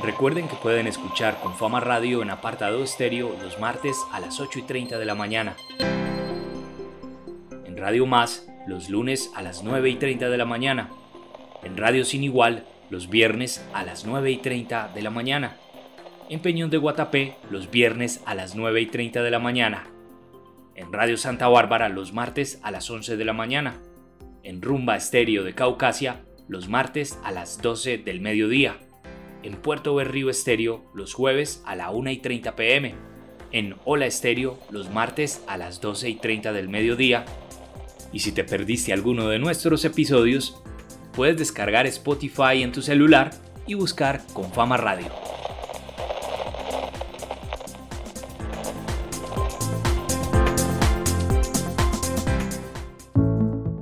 Recuerden 0.04 0.50
que 0.50 0.56
pueden 0.56 0.86
escuchar 0.86 1.40
con 1.40 1.56
Fama 1.56 1.80
Radio 1.80 2.22
en 2.22 2.30
apartado 2.30 2.84
estéreo 2.84 3.36
los 3.42 3.58
martes 3.58 3.98
a 4.12 4.20
las 4.20 4.42
8 4.42 4.60
y 4.60 4.62
30 4.64 5.00
de 5.00 5.06
la 5.06 5.16
mañana. 5.16 5.56
Radio 7.80 8.06
Más 8.06 8.48
los 8.68 8.90
lunes 8.90 9.32
a 9.36 9.42
las 9.42 9.64
9 9.64 9.90
y 9.90 9.96
30 9.96 10.30
de 10.30 10.38
la 10.38 10.46
mañana. 10.46 10.90
En 11.64 11.78
Radio 11.78 12.06
Sin 12.06 12.24
Igual 12.24 12.66
los 12.90 13.10
viernes 13.10 13.66
a 13.74 13.84
las 13.84 14.06
9 14.06 14.32
y 14.32 14.38
30 14.38 14.90
de 14.94 15.02
la 15.02 15.10
mañana. 15.10 15.58
En 16.30 16.42
Peñón 16.42 16.70
de 16.70 16.78
Guatapé 16.78 17.36
los 17.50 17.72
viernes 17.72 18.22
a 18.26 18.36
las 18.36 18.56
9 18.56 18.82
y 18.82 18.86
30 18.86 19.24
de 19.24 19.32
la 19.32 19.40
mañana. 19.40 19.88
En 20.76 20.94
Radio 20.94 21.18
Santa 21.18 21.48
Bárbara 21.48 21.90
los 21.90 22.14
martes 22.14 22.60
a 22.64 22.72
las 22.72 22.90
11 22.90 23.18
de 23.18 23.26
la 23.26 23.34
mañana. 23.34 23.82
En 24.44 24.62
Rumba 24.62 24.96
Estéreo 24.96 25.44
de 25.44 25.56
Caucasia 25.56 26.22
los 26.48 26.70
martes 26.70 27.20
a 27.24 27.32
las 27.32 27.62
12 27.62 27.98
del 27.98 28.22
mediodía 28.22 28.78
en 29.44 29.56
Puerto 29.56 29.96
Berrío 29.96 30.30
Estéreo 30.30 30.84
los 30.94 31.14
jueves 31.14 31.64
a 31.66 31.76
la 31.76 31.92
1 31.92 32.12
y 32.12 32.18
30 32.18 32.56
pm, 32.56 32.96
en 33.52 33.76
Hola 33.86 34.06
Estéreo 34.06 34.60
los 34.70 34.90
martes 34.90 35.44
a 35.48 35.58
las 35.58 35.82
12 35.82 36.10
y 36.10 36.16
30 36.16 36.54
del 36.54 36.70
mediodía. 36.70 37.26
Y 38.12 38.20
si 38.20 38.32
te 38.32 38.44
perdiste 38.44 38.94
alguno 38.94 39.28
de 39.28 39.40
nuestros 39.40 39.86
episodios, 39.86 40.62
puedes 41.14 41.38
descargar 41.38 41.86
Spotify 41.88 42.64
en 42.64 42.72
tu 42.72 42.82
celular 42.82 43.32
y 43.68 43.76
buscar 43.76 44.24
con 44.34 44.52
Fama 44.52 44.78
Radio. 44.78 45.08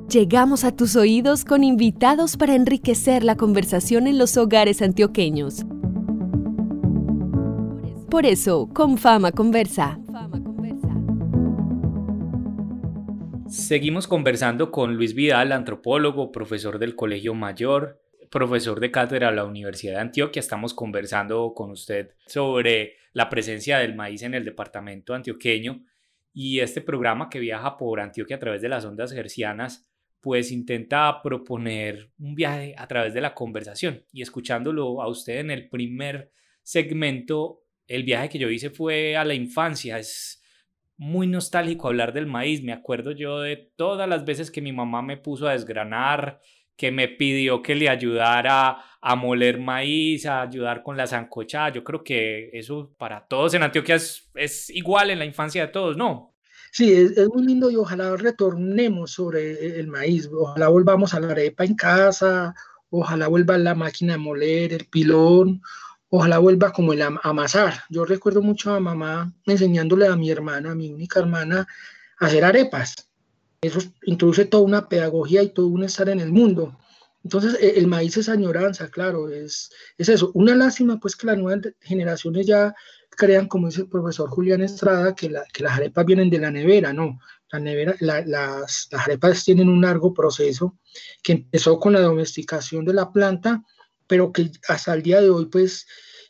Llegamos 0.10 0.64
a 0.64 0.76
tus 0.76 0.96
oídos 0.96 1.44
con 1.44 1.64
invitados 1.64 2.38
para 2.38 2.56
enriquecer 2.56 3.24
la 3.24 3.36
conversación 3.36 4.08
en 4.08 4.18
los 4.18 4.38
hogares 4.38 4.82
antioqueños. 4.82 5.66
Por 8.10 8.26
eso, 8.26 8.70
con 8.74 8.98
Fama 8.98 9.32
Conversa. 9.32 10.00
Seguimos 13.50 14.08
conversando 14.08 14.72
con 14.72 14.96
Luis 14.96 15.14
Vidal, 15.14 15.52
antropólogo, 15.52 16.32
profesor 16.32 16.80
del 16.80 16.96
Colegio 16.96 17.34
Mayor, 17.34 18.02
profesor 18.30 18.80
de 18.80 18.92
cátedra 18.92 19.30
de 19.30 19.36
la 19.36 19.46
Universidad 19.46 19.94
de 19.94 20.02
Antioquia. 20.02 20.40
Estamos 20.40 20.74
conversando 20.74 21.54
con 21.56 21.72
usted 21.72 22.12
sobre 22.26 22.96
la 23.14 23.30
presencia 23.30 23.78
del 23.80 23.96
maíz 23.96 24.22
en 24.24 24.34
el 24.34 24.44
departamento 24.44 25.14
antioqueño 25.14 25.84
y 26.34 26.60
este 26.60 26.82
programa 26.82 27.30
que 27.30 27.40
viaja 27.40 27.78
por 27.78 28.00
Antioquia 28.00 28.36
a 28.36 28.40
través 28.40 28.62
de 28.62 28.70
las 28.70 28.86
ondas 28.86 29.12
hercianas 29.12 29.88
pues 30.20 30.52
intenta 30.52 31.22
proponer 31.22 32.12
un 32.20 32.36
viaje 32.36 32.76
a 32.78 32.88
través 32.88 33.14
de 33.14 33.22
la 33.22 33.34
conversación 33.34 34.04
y 34.12 34.22
escuchándolo 34.22 35.02
a 35.02 35.08
usted 35.08 35.40
en 35.40 35.52
el 35.52 35.70
primer 35.70 36.32
segmento, 36.64 37.64
el 37.88 38.04
viaje 38.04 38.30
que 38.30 38.40
yo 38.40 38.50
hice 38.50 38.70
fue 38.70 39.16
a 39.16 39.24
la 39.24 39.36
infancia, 39.36 39.98
muy 40.98 41.28
nostálgico 41.28 41.88
hablar 41.88 42.12
del 42.12 42.26
maíz, 42.26 42.64
me 42.64 42.74
acuerdo 42.74 43.12
yo 43.12 43.42
de 43.42 43.72
todas 43.76 44.10
las 44.10 44.26
veces 44.26 44.52
que 44.52 44.62
mi 44.62 44.74
mamá 44.74 45.02
me 45.02 45.18
puso 45.18 45.48
a 45.48 45.54
desgranar, 45.54 46.42
que 46.76 46.92
me 46.92 47.08
pidió 47.08 47.62
que 47.62 47.76
le 47.76 47.90
ayudara 47.90 48.78
a 49.02 49.16
moler 49.16 49.60
maíz, 49.60 50.26
a 50.26 50.42
ayudar 50.42 50.84
con 50.84 50.98
la 50.98 51.08
zancochada, 51.08 51.70
yo 51.70 51.84
creo 51.84 52.04
que 52.04 52.50
eso 52.54 52.94
para 52.98 53.28
todos 53.28 53.54
en 53.54 53.64
Antioquia 53.64 53.96
es, 53.96 54.70
igual 54.70 55.12
en 55.12 55.20
la 55.20 55.26
infancia 55.26 55.66
de 55.66 55.72
todos, 55.72 55.98
¿no? 55.98 56.36
Sí, 56.72 56.92
es, 56.92 57.18
es, 57.18 57.28
muy 57.30 57.46
lindo 57.46 57.72
y 57.72 57.76
ojalá 57.76 58.16
retornemos 58.18 59.12
sobre 59.12 59.80
el 59.80 59.88
maíz, 59.88 60.30
ojalá 60.32 60.68
volvamos 60.68 61.14
a 61.14 61.20
la 61.20 61.32
arepa 61.32 61.64
en 61.64 61.76
casa, 61.76 62.54
ojalá 62.90 63.28
vuelva 63.28 63.58
la 63.58 63.74
máquina 63.74 64.14
de 64.14 64.20
moler, 64.20 64.74
el 64.74 64.86
pilón, 64.86 65.62
ojalá 66.10 66.40
vuelva 66.40 66.72
como 66.72 66.94
el 66.94 67.02
amasar. 67.02 67.84
Yo 67.90 68.06
recuerdo 68.06 68.42
mucho 68.42 68.74
a 68.74 68.80
mamá 68.80 69.34
enseñándole 69.46 70.08
a 70.08 70.16
mi 70.16 70.30
hermana, 70.30 70.72
a 70.72 70.76
mi 70.76 70.92
única 70.92 71.20
hermana, 71.20 71.68
a 72.20 72.26
hacer 72.26 72.44
arepas. 72.44 72.96
Eso 73.62 73.80
introduce 74.04 74.46
toda 74.46 74.64
una 74.64 74.88
pedagogía 74.88 75.42
y 75.44 75.50
todo 75.50 75.68
un 75.68 75.84
estar 75.84 76.10
en 76.10 76.20
el 76.20 76.32
mundo. 76.32 76.78
Entonces, 77.24 77.58
e, 77.60 77.80
el 77.80 77.88
maíz 77.88 78.16
es 78.18 78.30
añoranza, 78.30 78.90
claro, 78.90 79.30
es, 79.30 79.72
es 79.98 80.10
eso. 80.10 80.32
Una 80.34 80.56
lástima, 80.56 81.00
pues, 81.00 81.16
que 81.16 81.28
las 81.28 81.38
nuevas 81.38 81.74
generaciones 81.82 82.46
ya 82.46 82.74
crean, 83.10 83.48
como 83.48 83.68
dice 83.68 83.82
el 83.82 83.90
profesor 83.90 84.30
Julián 84.30 84.62
Estrada, 84.62 85.16
que, 85.16 85.34
que 85.52 85.64
las 85.64 85.74
arepas 85.74 86.06
vienen 86.06 86.30
de 86.30 86.40
la 86.40 86.52
nevera, 86.52 86.94
no. 86.94 87.20
La 87.52 87.60
nevera, 87.60 87.96
las, 88.00 88.88
las 88.92 88.94
arepas 88.94 89.44
tienen 89.44 89.70
un 89.70 89.82
largo 89.82 90.14
proceso 90.14 90.78
que 91.24 91.34
empezó 91.34 91.80
con 91.80 91.94
la 91.94 92.02
domesticación 92.02 92.86
de 92.86 92.94
la 92.94 93.12
planta, 93.12 93.64
pero 94.08 94.32
que 94.32 94.52
hasta 94.68 94.94
el 94.94 95.04
día 95.04 95.22
de 95.22 95.30
hoy, 95.30 95.46
pues, 95.46 95.88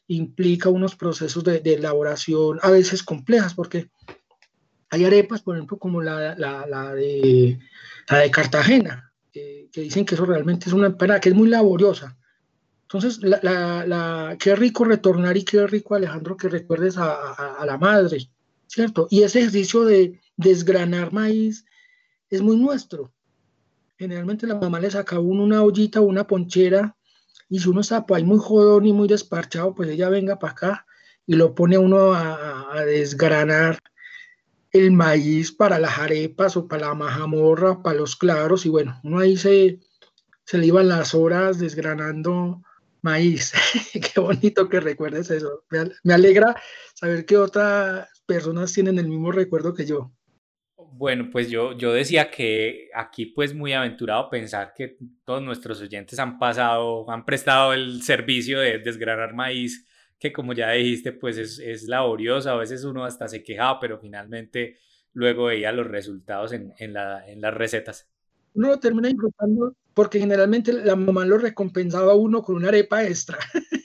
implica 0.07 0.69
unos 0.69 0.96
procesos 0.96 1.43
de, 1.43 1.62
elaboración 1.63 2.60
a 2.62 2.72
veces 2.72 3.03
complejas, 3.03 3.53
porque 3.53 3.89
hay 4.89 5.05
arepas, 5.05 5.41
por 5.41 5.55
ejemplo, 5.55 5.77
como 5.77 6.01
la, 6.01 6.36
la, 6.36 6.93
de, 6.93 7.60
la 8.10 8.19
de 8.19 8.31
Cartagena, 8.31 9.12
que 9.31 9.69
dicen 9.74 10.05
que 10.05 10.15
eso 10.15 10.25
realmente 10.25 10.69
es 10.69 10.74
una 10.74 10.88
empanada 10.88 11.19
que 11.19 11.29
es 11.29 11.36
muy 11.36 11.50
laboriosa. 11.50 12.17
Entonces, 12.88 13.19
la, 13.22 14.38
qué 14.39 14.55
rico 14.55 14.86
retornar 14.86 15.36
y 15.36 15.43
qué 15.43 15.67
rico, 15.67 15.96
Alejandro, 15.96 16.38
que 16.38 16.48
recuerdes 16.48 16.96
a, 16.98 17.65
la 17.65 17.77
madre, 17.77 18.29
¿cierto? 18.65 19.07
Y 19.10 19.24
ese 19.24 19.39
ejercicio 19.39 19.84
de 19.84 20.22
desgranar 20.38 21.12
maíz 21.12 21.65
es 22.29 22.41
muy 22.41 22.55
nuestro. 22.55 23.12
Generalmente 23.98 24.48
la 24.48 24.55
mamá 24.55 24.79
le 24.79 24.89
saca 24.89 25.19
uno 25.19 25.43
una 25.43 25.63
ollita 25.63 26.00
o 26.00 26.05
una 26.05 26.27
ponchera 26.27 26.96
y 27.50 27.60
si 27.60 27.70
uno 27.70 27.82
está 27.82 28.06
ahí 28.10 28.24
muy 28.24 28.39
jodón 28.39 28.86
y 28.86 28.94
muy 28.94 29.08
desparchado, 29.08 29.74
pues 29.74 29.89
ella 29.89 30.10
venga 30.10 30.39
para 30.39 30.54
acá 30.54 30.86
y 31.25 31.36
lo 31.36 31.56
pone 31.56 31.77
uno 31.77 32.13
a, 32.13 32.84
desgranar 32.86 33.80
el 34.72 34.92
maíz 34.92 35.51
para 35.51 35.80
las 35.80 35.98
arepas 35.98 36.58
o 36.58 36.68
para 36.68 36.88
la 36.88 36.94
majamorra, 36.94 37.82
para 37.82 37.98
los 37.98 38.16
claros, 38.16 38.66
y 38.66 38.70
bueno, 38.70 39.00
uno 39.04 39.20
ahí 39.20 39.36
se, 39.36 39.80
se 40.46 40.58
le 40.58 40.68
iban 40.68 40.88
las 40.88 41.16
horas 41.16 41.60
desgranando 41.60 42.62
maíz. 43.01 43.54
Qué 43.94 44.20
bonito 44.20 44.70
que 44.70 44.80
recuerdes 44.80 45.32
eso. 45.32 45.63
Me, 46.04 46.13
alegra 46.13 46.56
saber 46.94 47.25
que 47.25 47.38
otras 47.38 48.08
personas 48.25 48.74
tienen 48.74 49.00
el 49.00 49.08
mismo 49.08 49.32
recuerdo 49.32 49.74
que 49.74 49.86
yo. 49.86 50.12
Bueno, 50.94 51.29
pues 51.32 51.50
yo, 51.50 51.77
yo 51.77 51.94
decía 51.94 52.32
que 52.32 52.89
aquí 52.94 53.27
pues 53.27 53.53
muy 53.53 53.74
aventurado 53.74 54.29
pensar 54.29 54.74
que 54.75 54.98
todos 55.25 55.41
nuestros 55.41 55.82
oyentes 55.82 56.17
han 56.20 56.39
pasado, 56.39 57.10
han 57.10 57.25
prestado 57.25 57.74
el 57.74 58.01
servicio 58.01 58.60
de 58.60 58.79
desgranar 58.79 59.34
maíz, 59.34 59.86
que 60.20 60.34
como 60.34 60.53
ya 60.53 60.72
dijiste 60.72 61.12
pues 61.12 61.38
es, 61.38 61.60
es 61.60 61.84
laborioso, 61.84 62.50
a 62.50 62.58
veces 62.58 62.84
uno 62.84 63.06
hasta 63.06 63.27
se 63.27 63.44
quejaba, 63.44 63.79
pero 63.79 64.00
finalmente 64.00 64.77
luego 65.13 65.46
veía 65.46 65.72
los 65.72 65.88
resultados 65.88 66.53
en, 66.53 66.74
en, 66.79 66.94
la, 66.94 67.27
en 67.27 67.41
las 67.41 67.53
recetas. 67.53 68.10
Uno 68.53 68.70
lo 68.70 68.79
termina 68.79 69.08
disfrutando 69.08 69.75
porque 69.94 70.20
generalmente 70.20 70.74
la 70.74 70.96
mamá 70.96 71.25
lo 71.25 71.38
recompensaba 71.38 72.12
a 72.13 72.15
uno 72.15 72.41
con 72.41 72.56
una 72.56 72.70
arepa 72.70 73.03
extra. 73.03 73.38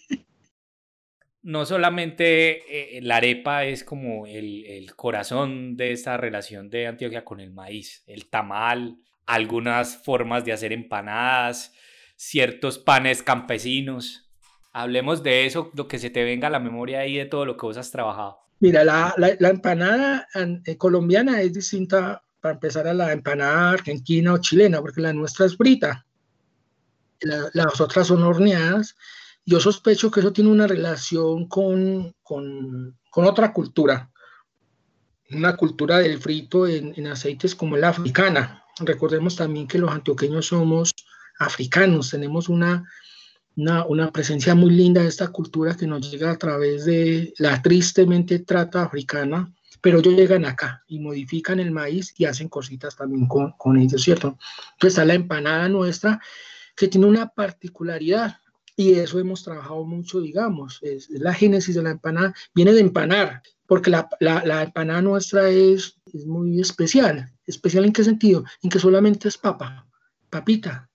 no 1.42 1.66
solamente 1.66 2.96
eh, 2.96 3.00
la 3.02 3.16
arepa 3.16 3.64
es 3.64 3.84
como 3.84 4.26
el, 4.26 4.90
corazón 4.96 5.76
de 5.76 5.92
esta 5.92 6.16
relación 6.16 6.70
de 6.70 6.86
Antioquia 6.86 7.24
con 7.24 7.40
el 7.40 7.50
maíz, 7.50 8.04
el 8.06 8.26
tamal, 8.26 8.98
algunas 9.26 9.96
formas 9.96 10.44
de 10.44 10.52
hacer 10.52 10.72
empanadas, 10.72 11.72
ciertos 12.16 12.78
panes 12.78 13.22
campesinos. 13.22 14.30
Hablemos 14.72 15.22
de 15.22 15.46
eso, 15.46 15.70
lo 15.74 15.88
que 15.88 15.98
se 15.98 16.10
te 16.10 16.24
venga 16.24 16.48
a 16.48 16.50
la 16.50 16.60
memoria 16.60 17.00
ahí 17.00 17.16
de 17.16 17.26
todo 17.26 17.44
lo 17.44 17.56
que 17.56 17.66
vos 17.66 17.76
has 17.76 17.90
trabajado. 17.90 18.38
Mira, 18.60 18.84
la, 18.84 19.14
empanada 19.40 20.28
eh, 20.64 20.76
colombiana 20.76 21.40
es 21.40 21.52
distinta 21.52 22.22
para 22.40 22.54
empezar 22.54 22.86
a 22.86 22.94
la 22.94 23.12
empanada 23.12 23.70
argentina 23.70 24.32
o 24.32 24.38
chilena, 24.38 24.80
porque 24.80 25.00
la 25.00 25.12
nuestra 25.12 25.46
es 25.46 25.56
frita. 25.56 26.06
las 27.20 27.80
otras 27.80 28.06
son 28.06 28.22
horneadas 28.22 28.96
yo 29.44 29.60
sospecho 29.60 30.10
que 30.10 30.20
eso 30.20 30.32
tiene 30.32 30.50
una 30.50 30.66
relación 30.66 31.48
con, 31.48 32.14
con, 32.22 32.96
con 33.10 33.24
otra 33.24 33.52
cultura, 33.52 34.10
una 35.30 35.56
cultura 35.56 35.98
del 35.98 36.18
frito 36.18 36.66
en, 36.66 37.06
aceites 37.06 37.54
como 37.54 37.76
la 37.76 37.88
africana. 37.88 38.64
Recordemos 38.78 39.36
también 39.36 39.66
que 39.66 39.78
los 39.78 39.90
antioqueños 39.90 40.46
somos 40.46 40.92
africanos, 41.38 42.10
tenemos 42.10 42.48
una, 42.48 42.88
una, 43.56 43.84
una, 43.86 44.12
presencia 44.12 44.54
muy 44.54 44.70
linda 44.70 45.02
de 45.02 45.08
esta 45.08 45.28
cultura 45.28 45.76
que 45.76 45.86
nos 45.86 46.10
llega 46.10 46.30
a 46.30 46.38
través 46.38 46.84
de 46.84 47.32
la 47.38 47.60
tristemente 47.60 48.40
trata 48.40 48.82
africana, 48.82 49.52
pero 49.80 49.98
ellos 49.98 50.14
llegan 50.14 50.44
acá 50.44 50.84
y 50.86 51.00
modifican 51.00 51.58
el 51.58 51.72
maíz 51.72 52.14
y 52.16 52.26
hacen 52.26 52.48
cositas 52.48 52.94
también 52.94 53.26
con, 53.26 53.52
con 53.52 53.76
ellos, 53.76 54.02
¿cierto? 54.02 54.38
Entonces 54.74 54.94
está 54.94 55.04
la 55.04 55.14
empanada 55.14 55.68
nuestra 55.68 56.20
que 56.76 56.88
tiene 56.88 57.06
una 57.06 57.28
particularidad 57.28 58.41
y 58.76 58.94
eso 58.94 59.18
hemos 59.18 59.42
trabajado 59.42 59.84
mucho, 59.84 60.20
digamos. 60.20 60.78
Es, 60.82 61.10
la 61.10 61.34
génesis 61.34 61.74
de 61.74 61.82
la 61.82 61.90
empanada 61.90 62.34
viene 62.54 62.72
de 62.72 62.80
empanar, 62.80 63.42
porque 63.66 63.90
la, 63.90 64.08
la, 64.20 64.62
empanada 64.62 65.02
nuestra 65.02 65.50
es, 65.50 66.00
es, 66.12 66.26
muy 66.26 66.60
especial. 66.60 67.30
¿Especial 67.46 67.84
en 67.84 67.92
qué 67.92 68.04
sentido? 68.04 68.44
En 68.62 68.70
que 68.70 68.78
solamente 68.78 69.28
es 69.28 69.36
papa, 69.36 69.86
papita. 70.30 70.88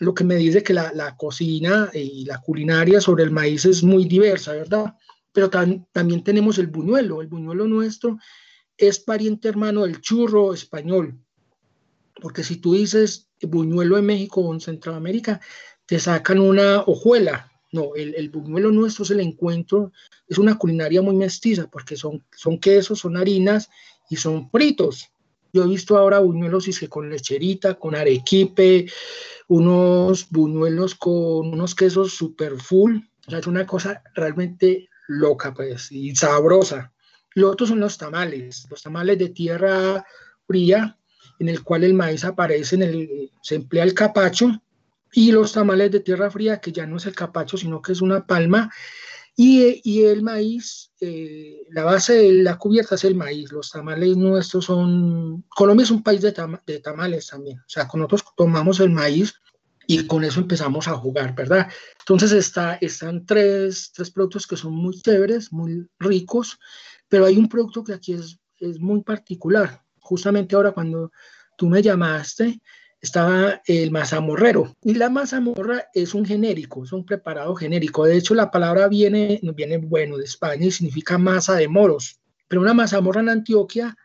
Lo 0.00 0.14
que 0.14 0.24
me 0.24 0.36
dice 0.36 0.62
que 0.62 0.74
la, 0.74 0.92
la 0.94 1.16
cocina 1.16 1.90
y 1.92 2.24
la 2.24 2.40
culinaria 2.40 3.00
sobre 3.00 3.24
el 3.24 3.30
maíz 3.30 3.64
es 3.64 3.82
muy 3.82 4.04
diversa, 4.04 4.52
¿verdad? 4.52 4.94
Pero 5.32 5.50
también 5.50 6.24
tenemos 6.24 6.58
el 6.58 6.68
buñuelo. 6.68 7.20
El 7.20 7.26
buñuelo 7.26 7.66
nuestro 7.66 8.18
es 8.76 9.00
pariente 9.00 9.48
hermano 9.48 9.82
del 9.82 10.00
churro 10.00 10.54
español. 10.54 11.18
Porque 12.20 12.42
si 12.42 12.56
tú 12.56 12.74
dices 12.74 13.28
buñuelo 13.46 13.98
en 13.98 14.06
México 14.06 14.40
o 14.40 14.52
en 14.52 14.60
Centroamérica, 14.60 15.40
te 15.88 15.98
sacan 15.98 16.38
una 16.38 16.82
hojuela. 16.82 17.50
No, 17.72 17.94
el, 17.96 18.14
el 18.14 18.28
buñuelo 18.28 18.70
nuestro 18.70 19.04
es 19.04 19.10
el 19.10 19.20
encuentro, 19.20 19.90
es 20.26 20.38
una 20.38 20.56
culinaria 20.56 21.02
muy 21.02 21.16
mestiza 21.16 21.66
porque 21.66 21.96
son, 21.96 22.24
son 22.36 22.58
quesos, 22.58 23.00
son 23.00 23.16
harinas 23.16 23.70
y 24.08 24.16
son 24.16 24.50
fritos. 24.50 25.10
Yo 25.52 25.64
he 25.64 25.66
visto 25.66 25.96
ahora 25.96 26.18
buñuelos 26.18 26.68
y 26.68 26.72
que 26.74 26.88
con 26.88 27.08
lecherita, 27.08 27.74
con 27.74 27.94
arequipe, 27.94 28.86
unos 29.48 30.28
buñuelos 30.28 30.94
con 30.94 31.48
unos 31.54 31.74
quesos 31.74 32.12
super 32.12 32.58
full. 32.58 32.98
O 33.26 33.30
sea, 33.30 33.38
es 33.38 33.46
una 33.46 33.66
cosa 33.66 34.02
realmente 34.14 34.90
loca, 35.08 35.54
pues, 35.54 35.90
y 35.90 36.14
sabrosa. 36.14 36.92
Lo 37.34 37.50
otro 37.50 37.66
son 37.66 37.80
los 37.80 37.96
tamales, 37.96 38.66
los 38.70 38.82
tamales 38.82 39.18
de 39.18 39.30
tierra 39.30 40.04
fría, 40.46 40.98
en 41.38 41.48
el 41.48 41.62
cual 41.62 41.84
el 41.84 41.94
maíz 41.94 42.24
aparece, 42.24 42.74
en 42.76 42.82
el, 42.82 43.30
se 43.42 43.54
emplea 43.54 43.84
el 43.84 43.94
capacho 43.94 44.62
y 45.12 45.32
los 45.32 45.52
tamales 45.52 45.90
de 45.90 46.00
tierra 46.00 46.30
fría, 46.30 46.60
que 46.60 46.72
ya 46.72 46.86
no 46.86 46.96
es 46.96 47.06
el 47.06 47.14
capacho, 47.14 47.56
sino 47.56 47.80
que 47.80 47.92
es 47.92 48.02
una 48.02 48.26
palma, 48.26 48.70
y, 49.36 49.80
y 49.84 50.04
el 50.04 50.22
maíz, 50.22 50.90
eh, 51.00 51.62
la 51.70 51.84
base 51.84 52.14
de 52.14 52.32
la 52.42 52.58
cubierta 52.58 52.96
es 52.96 53.04
el 53.04 53.14
maíz, 53.14 53.52
los 53.52 53.70
tamales 53.70 54.16
nuestros 54.16 54.64
son, 54.64 55.44
Colombia 55.48 55.84
es 55.84 55.90
un 55.90 56.02
país 56.02 56.20
de, 56.22 56.34
de 56.66 56.80
tamales 56.80 57.28
también, 57.28 57.58
o 57.58 57.68
sea, 57.68 57.86
con 57.86 58.00
nosotros 58.00 58.24
tomamos 58.36 58.80
el 58.80 58.90
maíz 58.90 59.34
y 59.86 60.06
con 60.06 60.22
eso 60.22 60.40
empezamos 60.40 60.86
a 60.86 60.96
jugar, 60.96 61.34
¿verdad? 61.34 61.66
Entonces 62.00 62.32
está, 62.32 62.74
están 62.74 63.24
tres, 63.24 63.90
tres 63.94 64.10
productos 64.10 64.46
que 64.46 64.56
son 64.56 64.74
muy 64.74 65.00
chéveres, 65.00 65.50
muy 65.50 65.88
ricos, 65.98 66.58
pero 67.08 67.24
hay 67.24 67.38
un 67.38 67.48
producto 67.48 67.82
que 67.82 67.94
aquí 67.94 68.12
es, 68.12 68.38
es 68.58 68.78
muy 68.78 69.02
particular. 69.02 69.82
Justamente 69.98 70.56
ahora 70.56 70.72
cuando 70.72 71.10
tú 71.56 71.68
me 71.68 71.80
llamaste, 71.80 72.60
estaba 73.00 73.60
el 73.66 73.90
mazamorrero. 73.90 74.74
Y 74.82 74.94
la 74.94 75.10
mazamorra 75.10 75.88
es 75.94 76.14
un 76.14 76.24
genérico, 76.24 76.84
es 76.84 76.92
un 76.92 77.04
preparado 77.04 77.54
genérico. 77.54 78.04
De 78.04 78.16
hecho, 78.16 78.34
la 78.34 78.50
palabra 78.50 78.88
viene, 78.88 79.40
viene 79.54 79.78
bueno, 79.78 80.16
de 80.16 80.24
España 80.24 80.66
y 80.66 80.70
significa 80.70 81.18
masa 81.18 81.56
de 81.56 81.68
moros. 81.68 82.20
Pero 82.48 82.62
una 82.62 82.74
mazamorra 82.74 83.20
en 83.20 83.28
Antioquia 83.28 83.96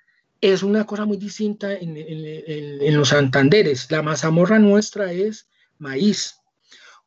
es 0.42 0.64
una 0.64 0.86
cosa 0.86 1.06
muy 1.06 1.18
distinta 1.18 1.74
en, 1.74 1.96
en 1.96 2.98
los 2.98 3.10
Santanderes. 3.10 3.90
La 3.90 4.02
mazamorra 4.02 4.60
nuestra 4.60 5.14
es 5.14 5.48
maíz, 5.78 6.36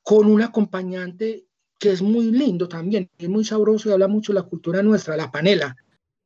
con 0.03 0.27
un 0.27 0.43
acompañante 0.43 1.47
que 1.79 1.91
es 1.91 2.01
muy 2.01 2.31
lindo 2.31 2.69
también, 2.69 3.11
es 3.19 3.29
muy 3.29 3.45
sabroso 3.45 3.89
y 3.89 3.93
habla 3.93 4.09
mucho 4.09 4.33
de 4.33 4.41
la 4.41 4.47
cultura 4.47 4.83
nuestra, 4.83 5.17
la 5.17 5.31
panela. 5.31 5.77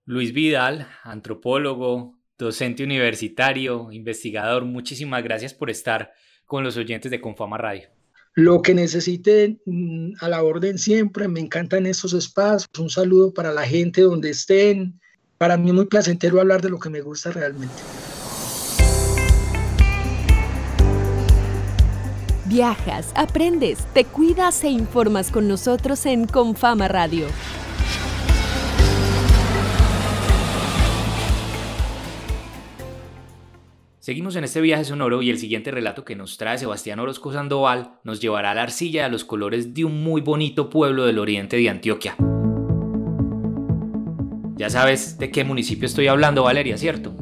Luis 0.04 0.32
Vidal, 0.32 0.86
antropólogo, 1.02 2.19
docente 2.44 2.84
universitario, 2.84 3.90
investigador. 3.92 4.64
Muchísimas 4.64 5.22
gracias 5.22 5.54
por 5.54 5.70
estar 5.70 6.12
con 6.44 6.64
los 6.64 6.76
oyentes 6.76 7.10
de 7.10 7.20
Confama 7.20 7.58
Radio. 7.58 7.88
Lo 8.34 8.62
que 8.62 8.74
necesiten 8.74 9.60
mm, 9.66 10.12
a 10.20 10.28
la 10.28 10.42
orden 10.42 10.78
siempre, 10.78 11.28
me 11.28 11.40
encantan 11.40 11.86
estos 11.86 12.12
espacios. 12.12 12.68
Un 12.78 12.90
saludo 12.90 13.32
para 13.34 13.52
la 13.52 13.66
gente 13.66 14.02
donde 14.02 14.30
estén. 14.30 15.00
Para 15.38 15.56
mí 15.56 15.68
es 15.68 15.74
muy 15.74 15.86
placentero 15.86 16.40
hablar 16.40 16.62
de 16.62 16.70
lo 16.70 16.78
que 16.78 16.90
me 16.90 17.00
gusta 17.00 17.30
realmente. 17.30 17.74
Viajas, 22.46 23.12
aprendes, 23.14 23.78
te 23.94 24.04
cuidas 24.04 24.64
e 24.64 24.70
informas 24.70 25.30
con 25.30 25.46
nosotros 25.46 26.04
en 26.04 26.26
Confama 26.26 26.88
Radio. 26.88 27.26
Seguimos 34.10 34.34
en 34.34 34.42
este 34.42 34.60
viaje 34.60 34.84
sonoro 34.84 35.22
y 35.22 35.30
el 35.30 35.38
siguiente 35.38 35.70
relato 35.70 36.04
que 36.04 36.16
nos 36.16 36.36
trae 36.36 36.58
Sebastián 36.58 36.98
Orozco 36.98 37.32
Sandoval 37.32 37.92
nos 38.02 38.20
llevará 38.20 38.50
a 38.50 38.54
la 38.54 38.64
arcilla 38.64 39.06
a 39.06 39.08
los 39.08 39.24
colores 39.24 39.72
de 39.72 39.84
un 39.84 40.02
muy 40.02 40.20
bonito 40.20 40.68
pueblo 40.68 41.06
del 41.06 41.20
oriente 41.20 41.56
de 41.56 41.70
Antioquia. 41.70 42.16
Ya 44.56 44.68
sabes 44.68 45.16
de 45.18 45.30
qué 45.30 45.44
municipio 45.44 45.86
estoy 45.86 46.08
hablando, 46.08 46.42
Valeria, 46.42 46.76
¿cierto? 46.76 47.14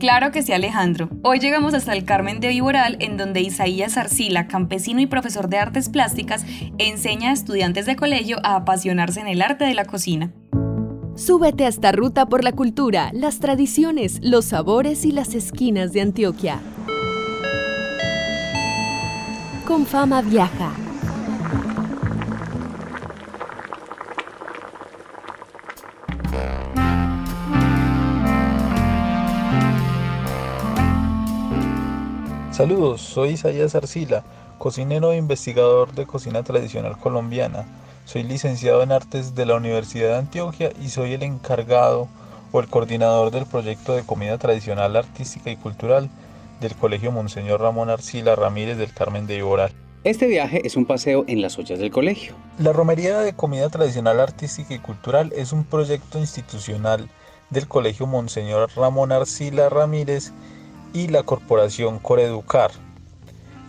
Claro 0.00 0.32
que 0.32 0.42
sí, 0.42 0.52
Alejandro. 0.52 1.08
Hoy 1.22 1.38
llegamos 1.38 1.72
hasta 1.72 1.92
el 1.92 2.04
Carmen 2.04 2.40
de 2.40 2.48
Viboral, 2.48 2.96
en 2.98 3.16
donde 3.16 3.40
Isaías 3.40 3.96
Arcila, 3.96 4.48
campesino 4.48 5.00
y 5.00 5.06
profesor 5.06 5.48
de 5.48 5.58
artes 5.58 5.88
plásticas, 5.88 6.44
enseña 6.78 7.30
a 7.30 7.34
estudiantes 7.34 7.86
de 7.86 7.94
colegio 7.94 8.38
a 8.42 8.56
apasionarse 8.56 9.20
en 9.20 9.28
el 9.28 9.40
arte 9.40 9.66
de 9.66 9.74
la 9.74 9.84
cocina. 9.84 10.32
Súbete 11.24 11.66
a 11.66 11.68
esta 11.68 11.92
ruta 11.92 12.26
por 12.26 12.42
la 12.42 12.50
cultura, 12.50 13.12
las 13.12 13.38
tradiciones, 13.38 14.18
los 14.24 14.46
sabores 14.46 15.04
y 15.04 15.12
las 15.12 15.36
esquinas 15.36 15.92
de 15.92 16.00
Antioquia. 16.00 16.60
Con 19.64 19.86
fama 19.86 20.20
viaja. 20.20 20.72
Saludos, 32.50 33.00
soy 33.00 33.34
Isaías 33.34 33.76
Arcila, 33.76 34.24
cocinero 34.58 35.12
e 35.12 35.18
investigador 35.18 35.92
de 35.92 36.04
cocina 36.04 36.42
tradicional 36.42 36.98
colombiana. 36.98 37.64
Soy 38.12 38.24
licenciado 38.24 38.82
en 38.82 38.92
artes 38.92 39.34
de 39.34 39.46
la 39.46 39.54
Universidad 39.54 40.08
de 40.08 40.16
Antioquia 40.16 40.70
y 40.82 40.90
soy 40.90 41.14
el 41.14 41.22
encargado 41.22 42.08
o 42.52 42.60
el 42.60 42.68
coordinador 42.68 43.30
del 43.30 43.46
proyecto 43.46 43.94
de 43.94 44.02
comida 44.02 44.36
tradicional 44.36 44.96
artística 44.96 45.50
y 45.50 45.56
cultural 45.56 46.10
del 46.60 46.74
Colegio 46.74 47.10
Monseñor 47.10 47.62
Ramón 47.62 47.88
Arcila 47.88 48.36
Ramírez 48.36 48.76
del 48.76 48.92
Carmen 48.92 49.26
de 49.26 49.38
Iboral. 49.38 49.72
Este 50.04 50.26
viaje 50.26 50.60
es 50.62 50.76
un 50.76 50.84
paseo 50.84 51.24
en 51.26 51.40
las 51.40 51.58
ollas 51.58 51.78
del 51.78 51.90
colegio. 51.90 52.34
La 52.58 52.74
Romería 52.74 53.20
de 53.20 53.32
Comida 53.32 53.70
Tradicional 53.70 54.20
Artística 54.20 54.74
y 54.74 54.78
Cultural 54.78 55.32
es 55.34 55.54
un 55.54 55.64
proyecto 55.64 56.18
institucional 56.18 57.08
del 57.48 57.66
Colegio 57.66 58.06
Monseñor 58.06 58.68
Ramón 58.76 59.10
Arcila 59.10 59.70
Ramírez 59.70 60.32
y 60.92 61.08
la 61.08 61.22
corporación 61.22 61.98
Coreducar. 61.98 62.72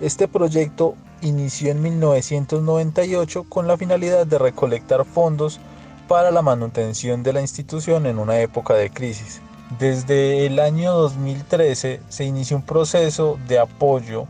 Este 0.02 0.28
proyecto 0.28 0.96
inició 1.24 1.72
en 1.72 1.82
1998 1.82 3.46
con 3.48 3.68
la 3.68 3.78
finalidad 3.78 4.28
de 4.28 4.38
recolectar 4.38 5.06
fondos 5.06 5.60
para 6.08 6.32
la 6.32 6.42
manutención 6.42 7.24
de 7.24 7.34
la 7.34 7.42
institución 7.42 8.06
en 8.06 8.20
una 8.20 8.40
época 8.40 8.76
de 8.76 8.90
crisis. 8.90 9.42
Desde 9.80 10.46
el 10.46 10.60
año 10.60 10.94
2013 10.94 12.02
se 12.10 12.26
inició 12.26 12.58
un 12.58 12.64
proceso 12.64 13.40
de 13.48 13.58
apoyo 13.58 14.28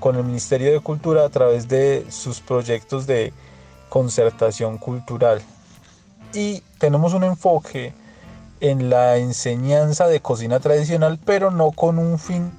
con 0.00 0.16
el 0.16 0.24
Ministerio 0.24 0.72
de 0.72 0.80
Cultura 0.80 1.24
a 1.24 1.28
través 1.28 1.68
de 1.68 2.06
sus 2.10 2.40
proyectos 2.40 3.06
de 3.06 3.32
concertación 3.88 4.78
cultural. 4.78 5.42
Y 6.32 6.62
tenemos 6.78 7.12
un 7.12 7.24
enfoque 7.24 7.92
en 8.60 8.90
la 8.90 9.18
enseñanza 9.18 10.06
de 10.06 10.20
cocina 10.20 10.60
tradicional, 10.60 11.18
pero 11.24 11.50
no 11.50 11.70
con 11.70 11.98
un 11.98 12.18
fin 12.18 12.50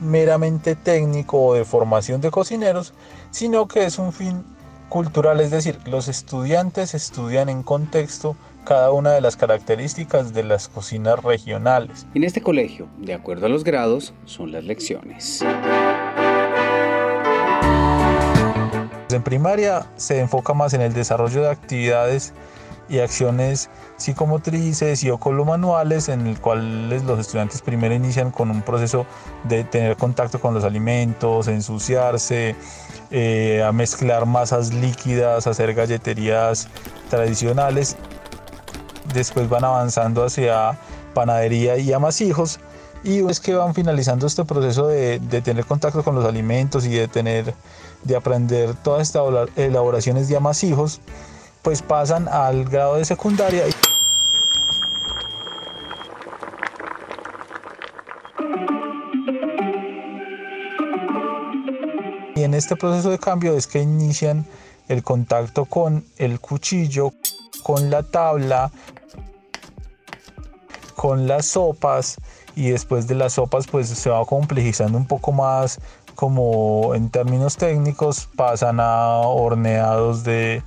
meramente 0.00 0.74
técnico 0.74 1.42
o 1.42 1.54
de 1.54 1.64
formación 1.64 2.20
de 2.20 2.30
cocineros, 2.30 2.94
sino 3.30 3.68
que 3.68 3.84
es 3.84 3.98
un 3.98 4.12
fin 4.12 4.44
cultural, 4.88 5.40
es 5.40 5.50
decir, 5.50 5.78
los 5.86 6.08
estudiantes 6.08 6.94
estudian 6.94 7.48
en 7.48 7.62
contexto 7.62 8.36
cada 8.64 8.90
una 8.90 9.12
de 9.12 9.20
las 9.20 9.36
características 9.36 10.32
de 10.34 10.42
las 10.42 10.68
cocinas 10.68 11.22
regionales. 11.22 12.06
En 12.14 12.24
este 12.24 12.42
colegio, 12.42 12.88
de 12.98 13.14
acuerdo 13.14 13.46
a 13.46 13.48
los 13.48 13.64
grados, 13.64 14.12
son 14.24 14.52
las 14.52 14.64
lecciones. 14.64 15.44
En 19.08 19.22
primaria 19.22 19.86
se 19.96 20.18
enfoca 20.18 20.52
más 20.52 20.74
en 20.74 20.82
el 20.82 20.92
desarrollo 20.92 21.42
de 21.42 21.50
actividades 21.50 22.34
y 22.88 22.98
acciones 22.98 23.68
psicomotrices 23.96 25.02
y 25.04 25.10
manuales 25.44 26.08
en 26.08 26.26
el 26.26 26.40
cual 26.40 26.88
los 26.88 27.18
estudiantes 27.18 27.62
primero 27.62 27.94
inician 27.94 28.30
con 28.30 28.50
un 28.50 28.62
proceso 28.62 29.06
de 29.44 29.64
tener 29.64 29.96
contacto 29.96 30.40
con 30.40 30.54
los 30.54 30.64
alimentos, 30.64 31.48
ensuciarse, 31.48 32.54
eh, 33.10 33.62
a 33.62 33.72
mezclar 33.72 34.26
masas 34.26 34.72
líquidas, 34.72 35.46
hacer 35.46 35.74
galleterías 35.74 36.68
tradicionales. 37.10 37.96
Después 39.12 39.48
van 39.48 39.64
avanzando 39.64 40.24
hacia 40.24 40.78
panadería 41.14 41.78
y 41.78 41.92
amasijos 41.92 42.60
y 43.02 43.24
es 43.28 43.40
que 43.40 43.54
van 43.54 43.74
finalizando 43.74 44.26
este 44.26 44.44
proceso 44.44 44.88
de, 44.88 45.20
de, 45.20 45.40
tener 45.40 45.64
contacto 45.64 46.02
con 46.02 46.14
los 46.14 46.24
alimentos 46.24 46.84
y 46.86 46.90
de 46.90 47.08
tener 47.08 47.54
de 48.02 48.16
aprender 48.16 48.74
todas 48.74 49.02
estas 49.02 49.22
elaboraciones 49.56 50.28
de 50.28 50.36
amasijos 50.36 51.00
pues 51.66 51.82
pasan 51.82 52.28
al 52.28 52.64
grado 52.64 52.94
de 52.94 53.04
secundaria. 53.04 53.64
Y 62.36 62.44
en 62.44 62.54
este 62.54 62.76
proceso 62.76 63.10
de 63.10 63.18
cambio 63.18 63.56
es 63.56 63.66
que 63.66 63.80
inician 63.80 64.46
el 64.86 65.02
contacto 65.02 65.64
con 65.64 66.04
el 66.18 66.38
cuchillo, 66.38 67.10
con 67.64 67.90
la 67.90 68.04
tabla, 68.04 68.70
con 70.94 71.26
las 71.26 71.46
sopas 71.46 72.18
y 72.54 72.70
después 72.70 73.08
de 73.08 73.16
las 73.16 73.32
sopas 73.32 73.66
pues 73.66 73.88
se 73.88 74.08
va 74.08 74.24
complejizando 74.24 74.96
un 74.96 75.08
poco 75.08 75.32
más 75.32 75.80
como 76.14 76.94
en 76.94 77.10
términos 77.10 77.56
técnicos 77.56 78.28
pasan 78.36 78.78
a 78.78 79.16
horneados 79.18 80.22
de, 80.22 80.62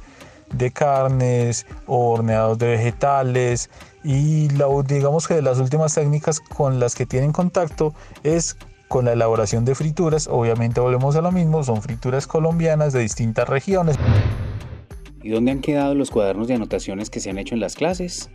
de 0.53 0.71
carnes 0.71 1.65
o 1.87 2.11
horneados 2.11 2.57
de 2.57 2.67
vegetales 2.67 3.69
y 4.03 4.49
la, 4.49 4.67
digamos 4.87 5.27
que 5.27 5.35
de 5.35 5.41
las 5.41 5.59
últimas 5.59 5.93
técnicas 5.93 6.39
con 6.39 6.79
las 6.79 6.95
que 6.95 7.05
tienen 7.05 7.31
contacto 7.31 7.93
es 8.23 8.57
con 8.87 9.05
la 9.05 9.13
elaboración 9.13 9.65
de 9.65 9.75
frituras, 9.75 10.27
obviamente 10.27 10.79
volvemos 10.81 11.15
a 11.15 11.21
lo 11.21 11.31
mismo, 11.31 11.63
son 11.63 11.81
frituras 11.81 12.25
colombianas 12.25 12.91
de 12.91 13.01
distintas 13.01 13.47
regiones. 13.47 13.97
¿Y 15.21 15.29
dónde 15.29 15.51
han 15.51 15.59
quedado 15.59 15.93
los 15.93 16.09
cuadernos 16.09 16.47
de 16.47 16.55
anotaciones 16.55 17.09
que 17.09 17.19
se 17.19 17.29
han 17.29 17.37
hecho 17.37 17.53
en 17.53 17.61
las 17.61 17.75
clases? 17.75 18.29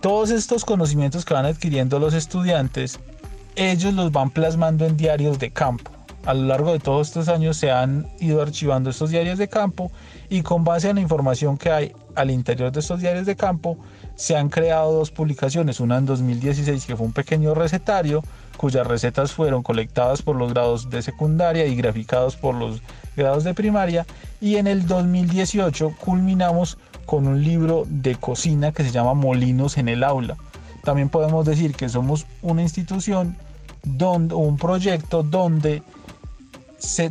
Todos 0.00 0.30
estos 0.30 0.64
conocimientos 0.64 1.24
que 1.24 1.34
van 1.34 1.46
adquiriendo 1.46 2.00
los 2.00 2.14
estudiantes, 2.14 2.98
ellos 3.54 3.94
los 3.94 4.10
van 4.10 4.30
plasmando 4.30 4.84
en 4.86 4.96
diarios 4.96 5.38
de 5.38 5.52
campo. 5.52 5.92
A 6.24 6.34
lo 6.34 6.46
largo 6.46 6.72
de 6.72 6.78
todos 6.78 7.08
estos 7.08 7.28
años 7.28 7.56
se 7.56 7.72
han 7.72 8.06
ido 8.20 8.40
archivando 8.40 8.90
estos 8.90 9.10
diarios 9.10 9.38
de 9.38 9.48
campo 9.48 9.90
y 10.30 10.42
con 10.42 10.62
base 10.62 10.88
en 10.88 10.96
la 10.96 11.02
información 11.02 11.58
que 11.58 11.70
hay 11.70 11.92
al 12.14 12.30
interior 12.30 12.70
de 12.70 12.78
estos 12.78 13.00
diarios 13.00 13.26
de 13.26 13.34
campo 13.34 13.76
se 14.14 14.36
han 14.36 14.48
creado 14.48 14.92
dos 14.92 15.10
publicaciones, 15.10 15.80
una 15.80 15.98
en 15.98 16.06
2016 16.06 16.86
que 16.86 16.96
fue 16.96 17.06
un 17.06 17.12
pequeño 17.12 17.54
recetario 17.54 18.22
cuyas 18.56 18.86
recetas 18.86 19.32
fueron 19.32 19.64
colectadas 19.64 20.22
por 20.22 20.36
los 20.36 20.52
grados 20.52 20.90
de 20.90 21.02
secundaria 21.02 21.66
y 21.66 21.74
graficados 21.74 22.36
por 22.36 22.54
los 22.54 22.82
grados 23.16 23.42
de 23.42 23.54
primaria 23.54 24.06
y 24.40 24.56
en 24.56 24.68
el 24.68 24.86
2018 24.86 25.96
culminamos 25.98 26.78
con 27.04 27.26
un 27.26 27.42
libro 27.42 27.84
de 27.88 28.14
cocina 28.14 28.70
que 28.70 28.84
se 28.84 28.92
llama 28.92 29.14
Molinos 29.14 29.76
en 29.76 29.88
el 29.88 30.04
aula. 30.04 30.36
También 30.84 31.08
podemos 31.08 31.44
decir 31.44 31.74
que 31.74 31.88
somos 31.88 32.26
una 32.42 32.62
institución 32.62 33.36
donde 33.82 34.34
un 34.34 34.56
proyecto 34.56 35.22
donde 35.24 35.82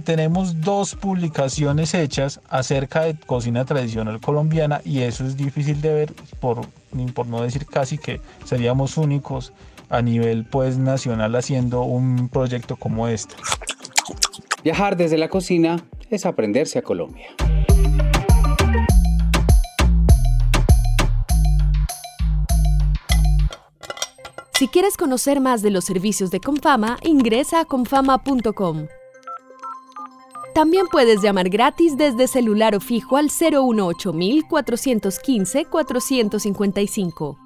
tenemos 0.03 0.61
dos 0.61 0.95
publicaciones 0.95 1.93
hechas 1.93 2.41
acerca 2.49 3.01
de 3.01 3.15
cocina 3.15 3.65
tradicional 3.65 4.19
colombiana 4.19 4.81
y 4.83 4.99
eso 4.99 5.25
es 5.25 5.37
difícil 5.37 5.81
de 5.81 5.93
ver 5.93 6.13
por, 6.39 6.67
por 7.13 7.27
no 7.27 7.41
decir 7.41 7.65
casi 7.65 7.97
que 7.97 8.21
seríamos 8.45 8.97
únicos 8.97 9.53
a 9.89 10.01
nivel 10.01 10.45
pues 10.45 10.77
nacional 10.77 11.35
haciendo 11.35 11.83
un 11.83 12.29
proyecto 12.29 12.75
como 12.75 13.07
este. 13.07 13.35
Viajar 14.63 14.95
desde 14.97 15.17
la 15.17 15.29
cocina 15.29 15.83
es 16.09 16.25
aprenderse 16.25 16.79
a 16.79 16.81
Colombia. 16.81 17.27
Si 24.61 24.67
quieres 24.67 24.95
conocer 24.95 25.39
más 25.39 25.63
de 25.63 25.71
los 25.71 25.85
servicios 25.85 26.29
de 26.29 26.39
Confama, 26.39 26.99
ingresa 27.01 27.61
a 27.61 27.65
confama.com. 27.65 28.85
También 30.53 30.87
puedes 30.91 31.21
llamar 31.21 31.49
gratis 31.49 31.95
desde 31.95 32.27
celular 32.27 32.75
o 32.75 32.81
fijo 32.81 33.15
al 33.15 33.29
018 33.29 34.13
415 34.49 35.65
455. 35.65 37.39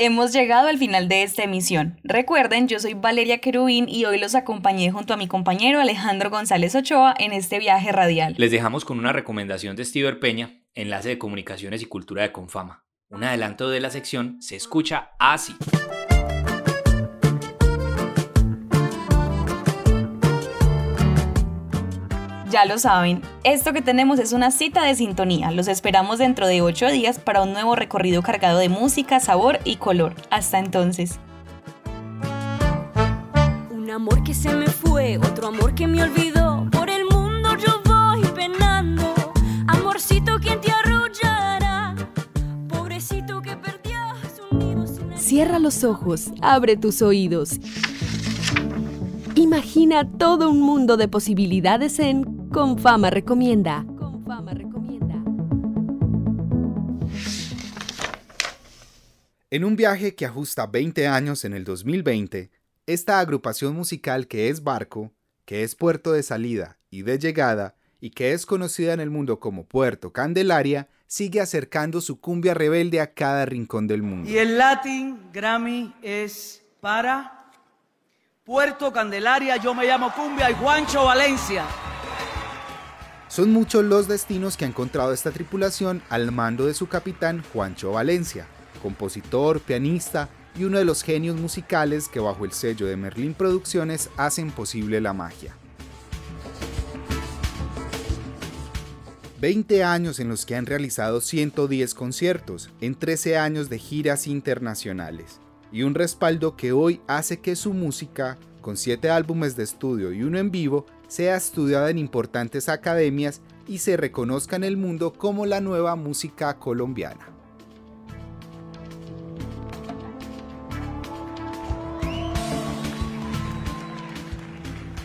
Hemos 0.00 0.32
llegado 0.32 0.68
al 0.68 0.78
final 0.78 1.08
de 1.08 1.22
esta 1.22 1.42
emisión. 1.42 1.98
Recuerden, 2.04 2.68
yo 2.68 2.78
soy 2.78 2.94
Valeria 2.94 3.38
Querubín 3.38 3.88
y 3.88 4.04
hoy 4.04 4.18
los 4.18 4.34
acompañé 4.34 4.92
junto 4.92 5.14
a 5.14 5.16
mi 5.16 5.26
compañero 5.26 5.80
Alejandro 5.80 6.30
González 6.30 6.74
Ochoa 6.74 7.14
en 7.18 7.32
este 7.32 7.58
viaje 7.58 7.90
radial. 7.90 8.34
Les 8.36 8.50
dejamos 8.50 8.84
con 8.84 8.98
una 8.98 9.12
recomendación 9.12 9.74
de 9.74 9.84
Stever 9.84 10.20
Peña, 10.20 10.62
enlace 10.74 11.08
de 11.08 11.18
comunicaciones 11.18 11.82
y 11.82 11.86
cultura 11.86 12.22
de 12.22 12.32
Confama. 12.32 12.84
Un 13.08 13.24
adelanto 13.24 13.70
de 13.70 13.80
la 13.80 13.90
sección 13.90 14.40
se 14.40 14.54
escucha 14.54 15.12
así. 15.18 15.54
Ya 22.50 22.64
lo 22.64 22.78
saben, 22.78 23.20
esto 23.44 23.74
que 23.74 23.82
tenemos 23.82 24.18
es 24.18 24.32
una 24.32 24.50
cita 24.50 24.82
de 24.82 24.94
sintonía. 24.94 25.50
Los 25.50 25.68
esperamos 25.68 26.18
dentro 26.18 26.46
de 26.46 26.62
ocho 26.62 26.88
días 26.88 27.18
para 27.18 27.42
un 27.42 27.52
nuevo 27.52 27.76
recorrido 27.76 28.22
cargado 28.22 28.58
de 28.58 28.70
música, 28.70 29.20
sabor 29.20 29.58
y 29.64 29.76
color. 29.76 30.14
Hasta 30.30 30.58
entonces. 30.58 31.18
Un 33.70 33.90
amor 33.90 34.24
que 34.24 34.32
se 34.32 34.54
me 34.54 34.66
fue, 34.66 35.18
otro 35.18 35.48
amor 35.48 35.74
que 35.74 35.86
me 35.86 36.02
olvidó. 36.02 36.66
Por 36.72 36.88
el 36.88 37.04
mundo 37.04 37.50
yo 37.58 37.82
voy 37.84 38.22
penando. 38.34 39.14
Amorcito, 39.66 40.38
quien 40.38 40.58
te 40.62 40.72
arrullará? 40.72 41.94
Pobrecito 42.68 43.42
que 43.42 43.58
perdió 43.58 43.98
su 44.34 44.56
nido 44.56 44.86
sin 44.86 45.14
Cierra 45.18 45.58
los 45.58 45.84
ojos, 45.84 46.32
abre 46.40 46.78
tus 46.78 47.02
oídos. 47.02 47.60
Imagina 49.34 50.10
todo 50.10 50.50
un 50.50 50.60
mundo 50.60 50.96
de 50.96 51.08
posibilidades 51.08 51.98
en 52.00 52.37
Con 52.52 52.78
Fama 52.78 53.10
Recomienda. 53.10 53.84
Con 53.98 54.24
Fama 54.24 54.54
Recomienda. 54.54 55.16
En 59.50 59.64
un 59.64 59.76
viaje 59.76 60.14
que 60.14 60.24
ajusta 60.24 60.66
20 60.66 61.06
años 61.08 61.44
en 61.44 61.52
el 61.52 61.64
2020, 61.64 62.50
esta 62.86 63.20
agrupación 63.20 63.74
musical 63.74 64.26
que 64.28 64.48
es 64.48 64.64
barco, 64.64 65.12
que 65.44 65.62
es 65.62 65.74
puerto 65.74 66.12
de 66.12 66.22
salida 66.22 66.78
y 66.90 67.02
de 67.02 67.18
llegada, 67.18 67.74
y 68.00 68.10
que 68.10 68.32
es 68.32 68.46
conocida 68.46 68.94
en 68.94 69.00
el 69.00 69.10
mundo 69.10 69.40
como 69.40 69.66
Puerto 69.66 70.12
Candelaria, 70.14 70.88
sigue 71.06 71.42
acercando 71.42 72.00
su 72.00 72.18
cumbia 72.18 72.54
rebelde 72.54 73.02
a 73.02 73.12
cada 73.12 73.44
rincón 73.44 73.86
del 73.86 74.02
mundo. 74.02 74.30
Y 74.30 74.38
el 74.38 74.56
Latin 74.56 75.18
Grammy 75.32 75.92
es 76.00 76.62
para 76.80 77.50
Puerto 78.42 78.90
Candelaria, 78.90 79.58
yo 79.58 79.74
me 79.74 79.84
llamo 79.84 80.10
Cumbia 80.14 80.50
y 80.50 80.54
Juancho 80.54 81.04
Valencia. 81.04 81.66
Son 83.28 83.50
muchos 83.52 83.84
los 83.84 84.08
destinos 84.08 84.56
que 84.56 84.64
ha 84.64 84.68
encontrado 84.68 85.12
esta 85.12 85.30
tripulación 85.30 86.02
al 86.08 86.32
mando 86.32 86.66
de 86.66 86.72
su 86.72 86.88
capitán 86.88 87.44
Juancho 87.52 87.92
Valencia, 87.92 88.46
compositor, 88.82 89.60
pianista 89.60 90.30
y 90.56 90.64
uno 90.64 90.78
de 90.78 90.86
los 90.86 91.02
genios 91.02 91.36
musicales 91.36 92.08
que 92.08 92.20
bajo 92.20 92.46
el 92.46 92.52
sello 92.52 92.86
de 92.86 92.96
Merlín 92.96 93.34
Producciones 93.34 94.08
hacen 94.16 94.50
posible 94.50 95.02
la 95.02 95.12
magia. 95.12 95.54
20 99.40 99.84
años 99.84 100.18
en 100.20 100.28
los 100.28 100.46
que 100.46 100.56
han 100.56 100.66
realizado 100.66 101.20
110 101.20 101.94
conciertos, 101.94 102.70
en 102.80 102.94
13 102.94 103.36
años 103.36 103.68
de 103.68 103.78
giras 103.78 104.26
internacionales, 104.26 105.38
y 105.70 105.82
un 105.82 105.94
respaldo 105.94 106.56
que 106.56 106.72
hoy 106.72 107.02
hace 107.06 107.38
que 107.38 107.54
su 107.54 107.72
música, 107.74 108.38
con 108.68 108.76
7 108.76 109.08
álbumes 109.08 109.56
de 109.56 109.64
estudio 109.64 110.12
y 110.12 110.22
uno 110.22 110.36
en 110.36 110.50
vivo, 110.50 110.84
sea 111.06 111.36
estudiada 111.36 111.88
en 111.88 111.96
importantes 111.96 112.68
academias 112.68 113.40
y 113.66 113.78
se 113.78 113.96
reconozca 113.96 114.56
en 114.56 114.64
el 114.64 114.76
mundo 114.76 115.14
como 115.14 115.46
la 115.46 115.62
nueva 115.62 115.96
música 115.96 116.58
colombiana. 116.58 117.30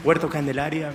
Puerto 0.03 0.27
Candelaria, 0.27 0.91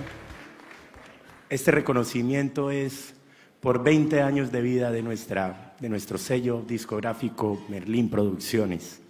este 1.49 1.71
reconocimiento 1.71 2.69
es 2.69 3.15
por 3.61 3.81
20 3.81 4.21
años 4.21 4.51
de 4.51 4.61
vida 4.61 4.91
de, 4.91 5.01
nuestra, 5.01 5.73
de 5.79 5.89
nuestro 5.89 6.19
sello 6.19 6.61
discográfico 6.67 7.59
Merlín 7.67 8.11
Producciones. 8.11 9.01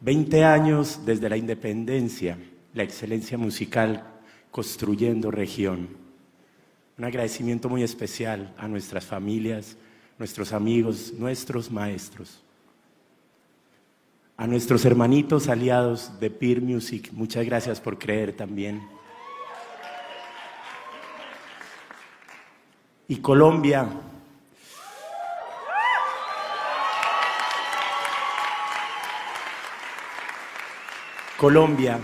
20 0.00 0.42
años 0.42 1.02
desde 1.06 1.28
la 1.28 1.36
independencia, 1.36 2.36
la 2.74 2.82
excelencia 2.82 3.38
musical 3.38 4.04
construyendo 4.50 5.30
región. 5.30 5.88
Un 6.98 7.04
agradecimiento 7.04 7.68
muy 7.68 7.82
especial 7.82 8.52
a 8.58 8.68
nuestras 8.68 9.04
familias, 9.04 9.76
nuestros 10.18 10.52
amigos, 10.52 11.12
nuestros 11.16 11.70
maestros. 11.70 12.42
A 14.36 14.48
nuestros 14.48 14.84
hermanitos 14.84 15.48
aliados 15.48 16.18
de 16.18 16.30
Peer 16.30 16.60
Music, 16.60 17.10
muchas 17.12 17.46
gracias 17.46 17.80
por 17.80 17.98
creer 17.98 18.36
también. 18.36 18.82
Y 23.06 23.16
Colombia, 23.16 23.88
Colombia, 31.36 32.00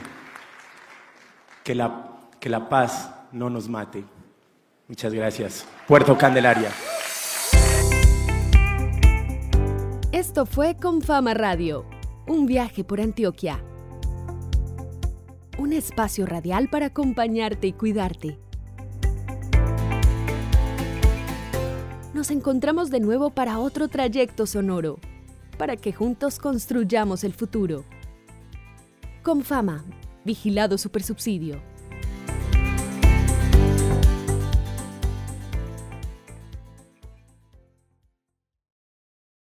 que 1.70 1.76
la, 1.76 2.18
que 2.40 2.48
la 2.48 2.68
paz 2.68 3.12
no 3.30 3.48
nos 3.48 3.68
mate. 3.68 4.04
Muchas 4.88 5.14
gracias. 5.14 5.64
Puerto 5.87 6.18
Candelaria. 6.18 6.68
Esto 10.11 10.46
fue 10.46 10.74
Con 10.74 11.00
Fama 11.00 11.33
Radio, 11.33 11.85
un 12.26 12.46
viaje 12.46 12.83
por 12.83 13.00
Antioquia. 13.00 13.62
Un 15.59 15.72
espacio 15.72 16.26
radial 16.26 16.68
para 16.70 16.87
acompañarte 16.87 17.68
y 17.68 17.72
cuidarte. 17.72 18.40
Nos 22.12 22.33
encontramos 22.33 22.90
de 22.90 22.98
nuevo 22.98 23.30
para 23.30 23.61
otro 23.61 23.87
trayecto 23.87 24.44
sonoro, 24.48 24.98
para 25.56 25.76
que 25.76 25.92
juntos 25.92 26.40
construyamos 26.40 27.22
el 27.22 27.33
futuro. 27.33 27.85
Con 29.22 29.44
Fama, 29.44 29.85
Vigilado 30.24 30.76
Supersubsidio. 30.76 31.62